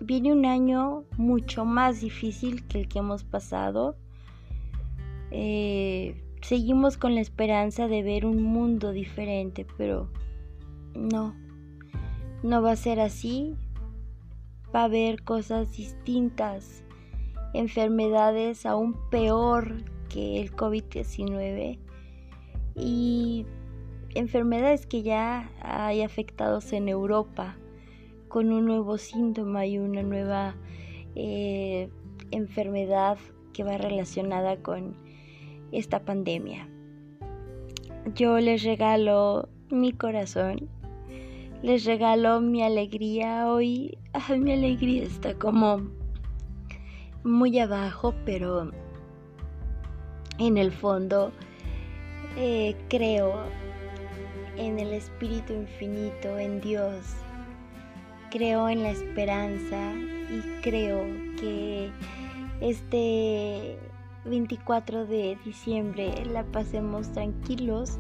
viene 0.01 0.33
un 0.33 0.47
año 0.47 1.05
mucho 1.17 1.65
más 1.65 2.01
difícil 2.01 2.67
que 2.69 2.81
el 2.81 2.89
que 2.89 3.01
hemos 3.01 3.25
pasado 3.25 3.97
eh, 5.31 6.21
seguimos 6.43 6.97
con 6.97 7.15
la 7.15 7.21
esperanza 7.21 7.89
de 7.89 8.03
ver 8.03 8.27
un 8.27 8.43
mundo 8.43 8.93
diferente, 8.93 9.67
pero 9.77 10.09
no, 10.95 11.35
no 12.43 12.63
va 12.63 12.73
a 12.73 12.77
ser 12.77 13.01
así. 13.01 13.57
Va 14.75 14.83
a 14.83 14.85
haber 14.85 15.23
cosas 15.23 15.73
distintas, 15.73 16.85
enfermedades 17.55 18.67
aún 18.67 18.97
peor 19.11 19.85
que 20.09 20.41
el 20.41 20.55
COVID-19 20.55 21.79
y 22.77 23.47
enfermedades 24.15 24.87
que 24.87 25.03
ya 25.03 25.51
hay 25.63 26.03
afectados 26.03 26.73
en 26.73 26.89
Europa 26.89 27.57
con 28.29 28.53
un 28.53 28.65
nuevo 28.67 28.97
síntoma 28.99 29.67
y 29.67 29.79
una 29.79 30.03
nueva 30.03 30.55
eh, 31.15 31.91
enfermedad 32.31 33.19
que 33.53 33.65
va 33.65 33.77
relacionada 33.77 34.57
con 34.57 34.95
esta 35.73 36.05
pandemia. 36.05 36.69
Yo 38.15 38.39
les 38.39 38.63
regalo 38.63 39.49
mi 39.71 39.93
corazón, 39.93 40.69
les 41.63 41.85
regalo 41.85 42.41
mi 42.41 42.63
alegría. 42.63 43.51
Hoy 43.51 43.99
mi 44.39 44.53
alegría 44.53 45.05
está 45.05 45.35
como 45.35 45.83
muy 47.25 47.59
abajo, 47.59 48.15
pero 48.25 48.71
en 50.39 50.57
el 50.57 50.73
fondo 50.73 51.33
eh, 52.37 52.77
creo 52.89 53.35
en 54.57 54.79
el 54.79 54.93
Espíritu 54.93 55.53
Infinito, 55.53 56.39
en 56.39 56.61
Dios. 56.61 56.97
Creo 58.31 58.69
en 58.69 58.83
la 58.83 58.91
esperanza 58.91 59.93
y 59.95 60.63
creo 60.63 61.05
que 61.41 61.91
este 62.61 63.79
24 64.25 65.07
de 65.07 65.37
diciembre 65.45 66.25
la 66.27 66.45
pasemos 66.45 67.11
tranquilos. 67.13 67.99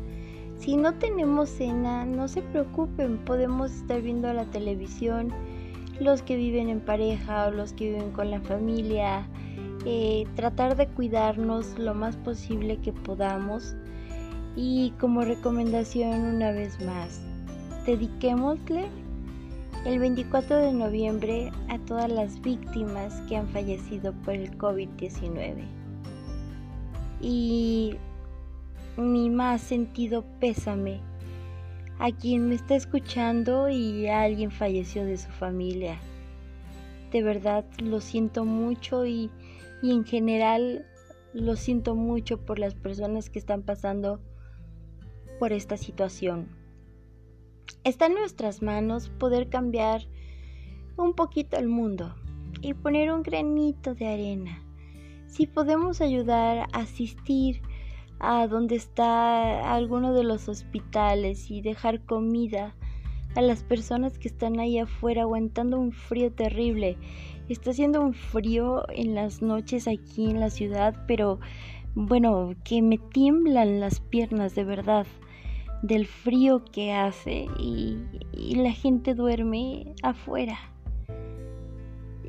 Si 0.59 0.77
no 0.77 0.95
tenemos 0.95 1.49
cena, 1.49 2.05
no 2.05 2.29
se 2.29 2.43
preocupen, 2.43 3.19
podemos 3.19 3.73
estar 3.73 4.03
viendo 4.03 4.33
la 4.33 4.45
televisión, 4.45 5.33
los 6.01 6.23
que 6.23 6.37
viven 6.37 6.69
en 6.69 6.81
pareja 6.81 7.47
o 7.47 7.51
los 7.51 7.73
que 7.73 7.93
viven 7.93 8.11
con 8.13 8.31
la 8.31 8.41
familia, 8.41 9.27
eh, 9.85 10.27
tratar 10.35 10.77
de 10.77 10.87
cuidarnos 10.89 11.79
lo 11.79 11.95
más 11.95 12.17
posible 12.17 12.79
que 12.79 12.93
podamos 12.93 13.75
y 14.57 14.91
como 14.99 15.23
recomendación 15.23 16.23
una 16.23 16.51
vez 16.53 16.81
más, 16.85 17.21
dediquémosle 17.87 18.89
el 19.85 19.99
24 19.99 20.57
de 20.57 20.73
noviembre 20.73 21.53
a 21.69 21.79
todas 21.79 22.11
las 22.11 22.41
víctimas 22.41 23.15
que 23.29 23.37
han 23.37 23.49
fallecido 23.49 24.13
por 24.25 24.35
el 24.35 24.57
COVID-19. 24.59 25.65
Y 27.23 27.95
mi 28.97 29.31
más 29.31 29.61
sentido 29.61 30.25
pésame 30.41 31.01
a 32.01 32.13
quien 32.13 32.49
me 32.49 32.55
está 32.55 32.75
escuchando 32.75 33.69
y 33.69 34.09
alguien 34.09 34.51
falleció 34.51 35.05
de 35.05 35.19
su 35.19 35.29
familia. 35.29 35.99
De 37.13 37.23
verdad 37.23 37.67
lo 37.79 38.01
siento 38.01 38.47
mucho 38.47 39.05
y, 39.05 39.31
y 39.83 39.93
en 39.93 40.05
general 40.05 40.87
lo 41.35 41.57
siento 41.57 41.95
mucho 41.95 42.41
por 42.41 42.59
las 42.59 42.75
personas 42.75 43.29
que 43.29 43.39
están 43.39 43.63
pasando 43.63 44.19
por 45.39 45.53
esta 45.53 45.77
situación. 45.77 46.49
Está 47.85 48.07
en 48.07 48.15
nuestras 48.15 48.63
manos 48.63 49.11
poder 49.11 49.51
cambiar 49.51 50.03
un 50.97 51.13
poquito 51.13 51.59
el 51.59 51.69
mundo 51.69 52.15
y 52.63 52.73
poner 52.73 53.13
un 53.13 53.23
granito 53.23 53.95
de 53.95 54.09
arena. 54.09 54.63
Si 55.27 55.47
podemos 55.47 56.01
ayudar 56.01 56.67
a 56.73 56.81
asistir 56.81 57.61
a 58.21 58.47
donde 58.47 58.77
está 58.77 59.75
alguno 59.75 60.13
de 60.13 60.25
los 60.25 60.49
hospitales 60.49 61.51
y 61.51 61.63
dejar 61.63 62.05
comida 62.05 62.75
a 63.35 63.41
las 63.41 63.63
personas 63.63 64.19
que 64.19 64.29
están 64.29 64.61
ahí 64.61 64.79
afuera 64.79 65.23
aguantando 65.23 65.79
un 65.79 65.93
frío 65.93 66.33
terrible. 66.33 66.99
Está 67.49 67.71
haciendo 67.71 68.01
un 68.01 68.15
frío 68.15 68.85
en 68.91 69.15
las 69.15 69.43
noches 69.43 69.89
aquí 69.89 70.31
en 70.31 70.41
la 70.41 70.51
ciudad, 70.51 71.05
pero 71.07 71.41
bueno, 71.95 72.55
que 72.65 72.83
me 72.83 72.99
tiemblan 72.99 73.81
las 73.81 74.01
piernas 74.01 74.55
de 74.55 74.65
verdad 74.65 75.07
del 75.83 76.07
frío 76.07 76.65
que 76.65 76.93
hace 76.93 77.47
y, 77.59 77.97
la 78.55 78.73
gente 78.73 79.15
duerme 79.15 79.95
afuera. 80.03 80.59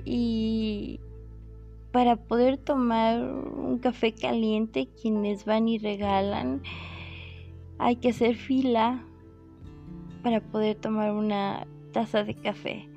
Y 0.05 0.99
para 1.91 2.15
poder 2.15 2.57
tomar 2.57 3.21
un 3.21 3.79
café 3.79 4.13
caliente, 4.13 4.89
quienes 5.01 5.45
van 5.45 5.67
y 5.67 5.77
regalan, 5.77 6.61
hay 7.79 7.97
que 7.97 8.09
hacer 8.09 8.35
fila 8.35 9.03
para 10.23 10.39
poder 10.39 10.75
tomar 10.75 11.11
una 11.11 11.67
taza 11.91 12.23
de 12.23 12.35
café. 12.35 12.87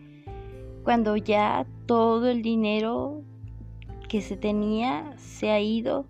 Cuando 0.84 1.16
ya 1.16 1.66
todo 1.86 2.28
el 2.28 2.42
dinero 2.42 3.22
que 4.08 4.20
se 4.20 4.36
tenía 4.36 5.14
se 5.16 5.50
ha 5.50 5.60
ido 5.60 6.06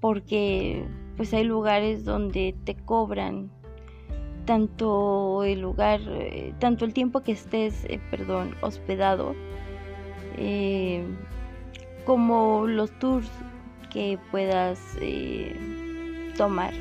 porque 0.00 0.86
pues 1.16 1.32
hay 1.32 1.44
lugares 1.44 2.04
donde 2.04 2.54
te 2.64 2.74
cobran 2.74 3.50
tanto 4.44 5.44
el 5.44 5.60
lugar, 5.60 6.00
eh, 6.08 6.52
tanto 6.58 6.84
el 6.84 6.92
tiempo 6.92 7.22
que 7.22 7.32
estés, 7.32 7.84
eh, 7.86 8.00
perdón, 8.10 8.54
hospedado, 8.62 9.34
eh, 10.36 11.04
como 12.04 12.66
los 12.66 12.90
tours 12.98 13.30
que 13.90 14.18
puedas 14.30 14.78
tomar. 16.36 16.74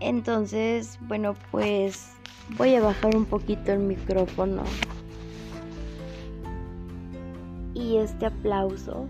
Entonces, 0.00 0.98
bueno, 1.02 1.34
pues 1.50 2.12
voy 2.56 2.74
a 2.74 2.80
bajar 2.80 3.16
un 3.16 3.24
poquito 3.24 3.72
el 3.72 3.80
micrófono. 3.80 4.62
Y 7.74 7.96
este 7.96 8.26
aplauso 8.26 9.08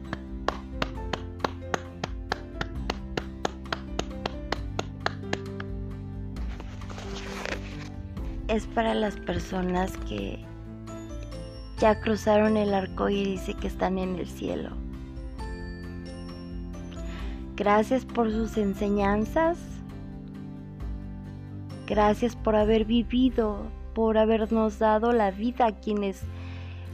es 8.49 8.67
para 8.69 8.95
las 8.95 9.17
personas 9.17 9.97
que 10.09 10.45
ya 11.79 12.01
cruzaron 12.01 12.57
el 12.57 12.73
arco 12.73 13.09
iris 13.09 13.49
y 13.49 13.55
que 13.55 13.67
están 13.67 13.99
en 13.99 14.17
el 14.17 14.29
cielo. 14.29 14.71
Gracias 17.57 18.05
por 18.05 18.31
sus 18.33 18.57
enseñanzas. 18.57 19.59
Gracias 21.87 22.35
por 22.35 22.57
haber 22.57 22.85
vivido, 22.85 23.67
por 23.95 24.19
habernos 24.19 24.79
dado 24.79 25.13
la 25.13 25.31
vida 25.31 25.67
a 25.67 25.73
quienes 25.73 26.23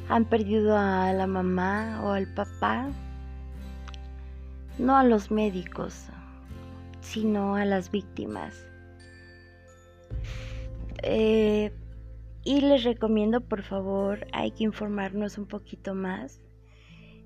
han 0.08 0.24
perdido 0.24 0.76
a 0.76 1.12
la 1.12 1.26
mamá 1.26 2.00
o 2.04 2.10
al 2.10 2.26
papá. 2.26 2.88
No 4.78 4.96
a 4.96 5.04
los 5.04 5.30
médicos, 5.30 6.06
sino 7.00 7.54
a 7.54 7.64
las 7.64 7.90
víctimas. 7.90 8.54
Eh, 11.02 11.72
y 12.44 12.60
les 12.60 12.84
recomiendo, 12.84 13.40
por 13.40 13.62
favor, 13.62 14.26
hay 14.32 14.50
que 14.52 14.64
informarnos 14.64 15.38
un 15.38 15.46
poquito 15.46 15.94
más. 15.94 16.40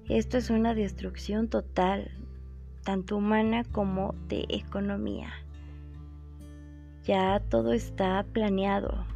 Esto 0.09 0.39
es 0.39 0.51
una 0.51 0.75
destrucción 0.75 1.49
total, 1.49 2.11
tanto 2.83 3.17
humana 3.17 3.65
como 3.65 4.15
de 4.29 4.45
economía. 4.49 5.33
Ya 7.05 7.41
todo 7.49 7.73
está 7.73 8.25
planeado. 8.33 9.07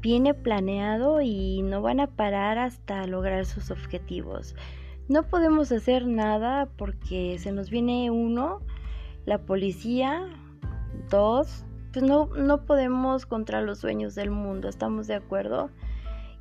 Viene 0.00 0.34
planeado 0.34 1.20
y 1.20 1.62
no 1.62 1.82
van 1.82 2.00
a 2.00 2.06
parar 2.06 2.58
hasta 2.58 3.06
lograr 3.06 3.44
sus 3.44 3.70
objetivos. 3.70 4.54
No 5.08 5.24
podemos 5.24 5.72
hacer 5.72 6.06
nada 6.06 6.68
porque 6.76 7.38
se 7.38 7.50
nos 7.50 7.70
viene 7.70 8.10
uno, 8.10 8.60
la 9.24 9.38
policía, 9.38 10.28
dos, 11.10 11.64
pues 11.96 12.04
no, 12.04 12.26
no 12.26 12.66
podemos 12.66 13.24
contra 13.24 13.62
los 13.62 13.78
sueños 13.78 14.14
del 14.14 14.30
mundo, 14.30 14.68
¿estamos 14.68 15.06
de 15.06 15.14
acuerdo? 15.14 15.70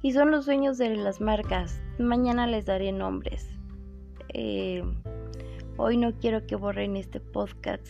Y 0.01 0.12
son 0.12 0.30
los 0.30 0.43
sueños 0.43 0.78
de 0.78 0.93
las 0.97 1.22
marcas. 1.22 1.82
Mañana 1.97 2.45
les 2.45 2.66
daré 2.66 2.91
nombres. 2.91 3.47
Eh, 4.34 4.84
hoy 5.78 5.95
no 5.95 6.12
quiero 6.20 6.45
que 6.45 6.58
borren 6.58 6.97
este 6.97 7.22
podcast 7.22 7.88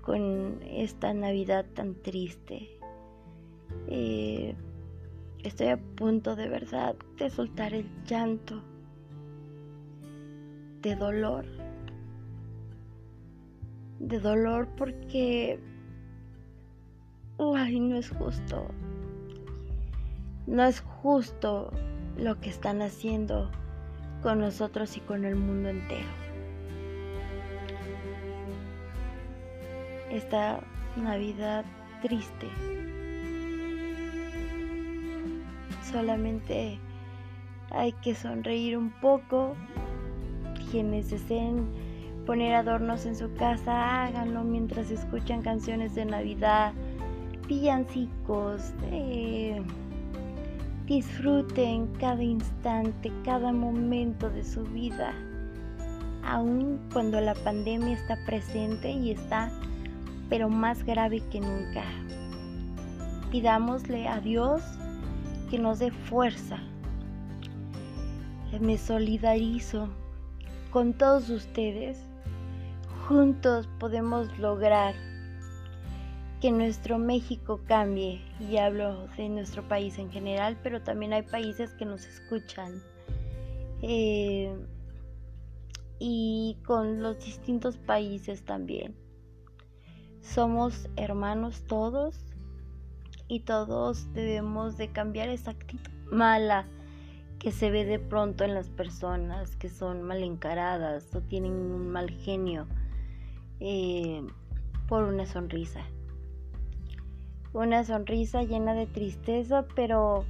con 0.00 0.58
esta 0.62 1.12
Navidad 1.12 1.66
tan 1.74 1.96
triste. 1.96 2.78
Eh, 3.88 4.56
estoy 5.42 5.66
a 5.66 5.76
punto 5.76 6.34
de 6.34 6.48
verdad 6.48 6.96
de 7.18 7.28
soltar 7.28 7.74
el 7.74 7.90
llanto 8.06 8.62
de 10.80 10.96
dolor. 10.96 11.44
De 13.98 14.18
dolor 14.18 14.66
porque 14.78 15.60
ay, 17.38 17.80
no 17.80 17.96
es 17.96 18.10
justo. 18.10 18.68
No 20.46 20.64
es 20.64 20.80
justo 20.80 21.72
lo 22.16 22.40
que 22.40 22.50
están 22.50 22.82
haciendo 22.82 23.50
con 24.22 24.40
nosotros 24.40 24.96
y 24.96 25.00
con 25.00 25.24
el 25.24 25.36
mundo 25.36 25.68
entero. 25.68 26.08
Esta 30.10 30.60
Navidad 30.96 31.64
triste. 32.00 32.48
Solamente 35.90 36.78
hay 37.70 37.92
que 37.92 38.14
sonreír 38.14 38.78
un 38.78 38.90
poco. 39.00 39.54
Quienes 40.70 41.10
deseen 41.10 41.66
poner 42.24 42.54
adornos 42.54 43.06
en 43.06 43.14
su 43.14 43.32
casa, 43.34 44.04
háganlo 44.04 44.42
mientras 44.42 44.90
escuchan 44.90 45.42
canciones 45.42 45.94
de 45.94 46.06
Navidad 46.06 46.72
villancicos, 47.46 48.72
eh, 48.90 49.62
disfruten 50.86 51.86
cada 51.98 52.22
instante, 52.22 53.10
cada 53.24 53.52
momento 53.52 54.30
de 54.30 54.44
su 54.44 54.62
vida, 54.64 55.12
aun 56.24 56.80
cuando 56.92 57.20
la 57.20 57.34
pandemia 57.34 57.94
está 57.94 58.16
presente 58.26 58.90
y 58.90 59.12
está, 59.12 59.50
pero 60.28 60.48
más 60.48 60.84
grave 60.84 61.20
que 61.30 61.40
nunca. 61.40 61.84
Pidámosle 63.30 64.08
a 64.08 64.20
Dios 64.20 64.62
que 65.50 65.58
nos 65.58 65.78
dé 65.78 65.90
fuerza. 65.90 66.58
Me 68.60 68.78
solidarizo 68.78 69.88
con 70.70 70.94
todos 70.94 71.28
ustedes. 71.30 71.98
Juntos 73.06 73.68
podemos 73.78 74.36
lograr 74.38 74.94
que 76.40 76.52
nuestro 76.52 76.98
México 76.98 77.60
cambie, 77.66 78.20
y 78.40 78.58
hablo 78.58 79.06
de 79.16 79.28
nuestro 79.28 79.66
país 79.66 79.98
en 79.98 80.10
general, 80.10 80.58
pero 80.62 80.82
también 80.82 81.12
hay 81.12 81.22
países 81.22 81.72
que 81.74 81.84
nos 81.84 82.04
escuchan. 82.04 82.82
Eh, 83.82 84.54
y 85.98 86.58
con 86.66 87.02
los 87.02 87.18
distintos 87.24 87.76
países 87.78 88.44
también. 88.44 88.94
Somos 90.20 90.88
hermanos 90.96 91.62
todos 91.66 92.18
y 93.28 93.40
todos 93.40 94.12
debemos 94.12 94.76
de 94.76 94.92
cambiar 94.92 95.28
esa 95.28 95.52
actitud 95.52 95.90
mala 96.10 96.66
que 97.38 97.52
se 97.52 97.70
ve 97.70 97.84
de 97.84 97.98
pronto 97.98 98.44
en 98.44 98.54
las 98.54 98.68
personas 98.68 99.56
que 99.56 99.68
son 99.68 100.02
mal 100.02 100.22
encaradas 100.22 101.14
o 101.14 101.20
tienen 101.20 101.52
un 101.52 101.88
mal 101.88 102.10
genio 102.10 102.66
eh, 103.60 104.26
por 104.88 105.04
una 105.04 105.26
sonrisa. 105.26 105.82
Una 107.56 107.84
sonrisa 107.84 108.42
llena 108.42 108.74
de 108.74 108.84
tristeza, 108.84 109.64
pero 109.74 110.26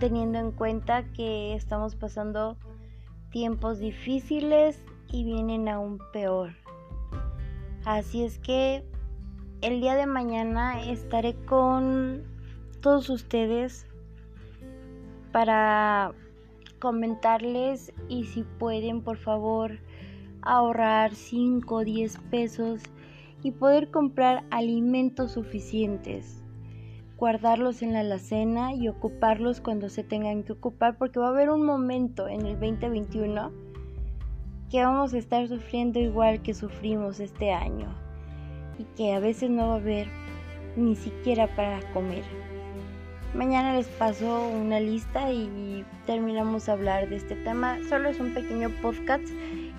teniendo 0.00 0.38
en 0.38 0.50
cuenta 0.50 1.04
que 1.12 1.54
estamos 1.54 1.94
pasando 1.94 2.56
tiempos 3.30 3.78
difíciles 3.78 4.82
y 5.08 5.24
vienen 5.24 5.68
aún 5.68 5.98
peor. 6.10 6.54
Así 7.84 8.24
es 8.24 8.38
que 8.38 8.82
el 9.60 9.82
día 9.82 9.94
de 9.94 10.06
mañana 10.06 10.82
estaré 10.86 11.34
con 11.44 12.24
todos 12.80 13.10
ustedes 13.10 13.86
para 15.32 16.12
comentarles 16.78 17.92
y 18.08 18.24
si 18.24 18.42
pueden 18.42 19.02
por 19.02 19.18
favor 19.18 19.80
ahorrar 20.40 21.14
5 21.14 21.74
o 21.74 21.84
10 21.84 22.16
pesos 22.30 22.80
y 23.42 23.50
poder 23.50 23.90
comprar 23.90 24.44
alimentos 24.50 25.32
suficientes, 25.32 26.42
guardarlos 27.16 27.82
en 27.82 27.92
la 27.92 28.00
alacena 28.00 28.74
y 28.74 28.88
ocuparlos 28.88 29.60
cuando 29.60 29.88
se 29.88 30.04
tengan 30.04 30.42
que 30.44 30.52
ocupar 30.52 30.98
porque 30.98 31.18
va 31.18 31.26
a 31.26 31.30
haber 31.30 31.50
un 31.50 31.64
momento 31.64 32.28
en 32.28 32.46
el 32.46 32.58
2021 32.58 33.52
que 34.70 34.82
vamos 34.82 35.12
a 35.12 35.18
estar 35.18 35.46
sufriendo 35.48 36.00
igual 36.00 36.42
que 36.42 36.54
sufrimos 36.54 37.20
este 37.20 37.52
año 37.52 37.94
y 38.78 38.84
que 38.96 39.12
a 39.12 39.20
veces 39.20 39.50
no 39.50 39.68
va 39.68 39.74
a 39.74 39.76
haber 39.76 40.08
ni 40.76 40.96
siquiera 40.96 41.46
para 41.54 41.80
comer. 41.92 42.24
Mañana 43.34 43.74
les 43.74 43.86
paso 43.86 44.48
una 44.48 44.78
lista 44.78 45.32
y 45.32 45.84
terminamos 46.06 46.68
a 46.68 46.72
hablar 46.72 47.08
de 47.08 47.16
este 47.16 47.34
tema. 47.34 47.78
Solo 47.88 48.10
es 48.10 48.20
un 48.20 48.34
pequeño 48.34 48.70
podcast 48.82 49.24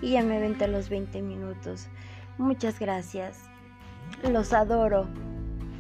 y 0.02 0.12
ya 0.12 0.24
me 0.24 0.40
vente 0.40 0.68
los 0.68 0.90
20 0.90 1.22
minutos. 1.22 1.88
Muchas 2.38 2.80
gracias. 2.80 3.53
Los 4.22 4.54
adoro. 4.54 5.08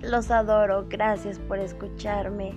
Los 0.01 0.31
adoro. 0.31 0.85
Gracias 0.89 1.39
por 1.39 1.59
escucharme 1.59 2.53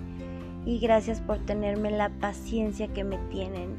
y 0.65 0.79
gracias 0.79 1.21
por 1.21 1.37
tenerme 1.45 1.91
la 1.91 2.09
paciencia 2.09 2.87
que 2.89 3.03
me 3.03 3.17
tienen. 3.29 3.77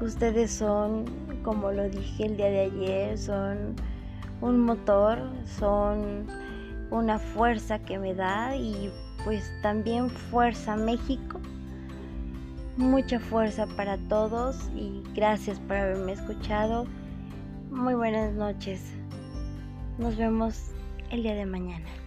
Ustedes 0.00 0.50
son, 0.50 1.04
como 1.42 1.70
lo 1.70 1.88
dije 1.88 2.26
el 2.26 2.36
día 2.36 2.48
de 2.48 2.60
ayer, 2.60 3.18
son 3.18 3.76
un 4.40 4.60
motor, 4.60 5.18
son 5.58 6.26
una 6.90 7.18
fuerza 7.18 7.78
que 7.78 7.98
me 7.98 8.14
da 8.14 8.56
y 8.56 8.90
pues 9.24 9.50
también 9.62 10.08
fuerza 10.10 10.76
México. 10.76 11.40
Mucha 12.78 13.20
fuerza 13.20 13.66
para 13.76 13.98
todos 14.08 14.70
y 14.74 15.02
gracias 15.14 15.60
por 15.60 15.76
haberme 15.76 16.12
escuchado. 16.12 16.86
Muy 17.70 17.94
buenas 17.94 18.32
noches. 18.32 18.82
Nos 19.98 20.16
vemos 20.16 20.70
el 21.12 21.22
día 21.22 21.34
de 21.34 21.44
mañana. 21.44 22.01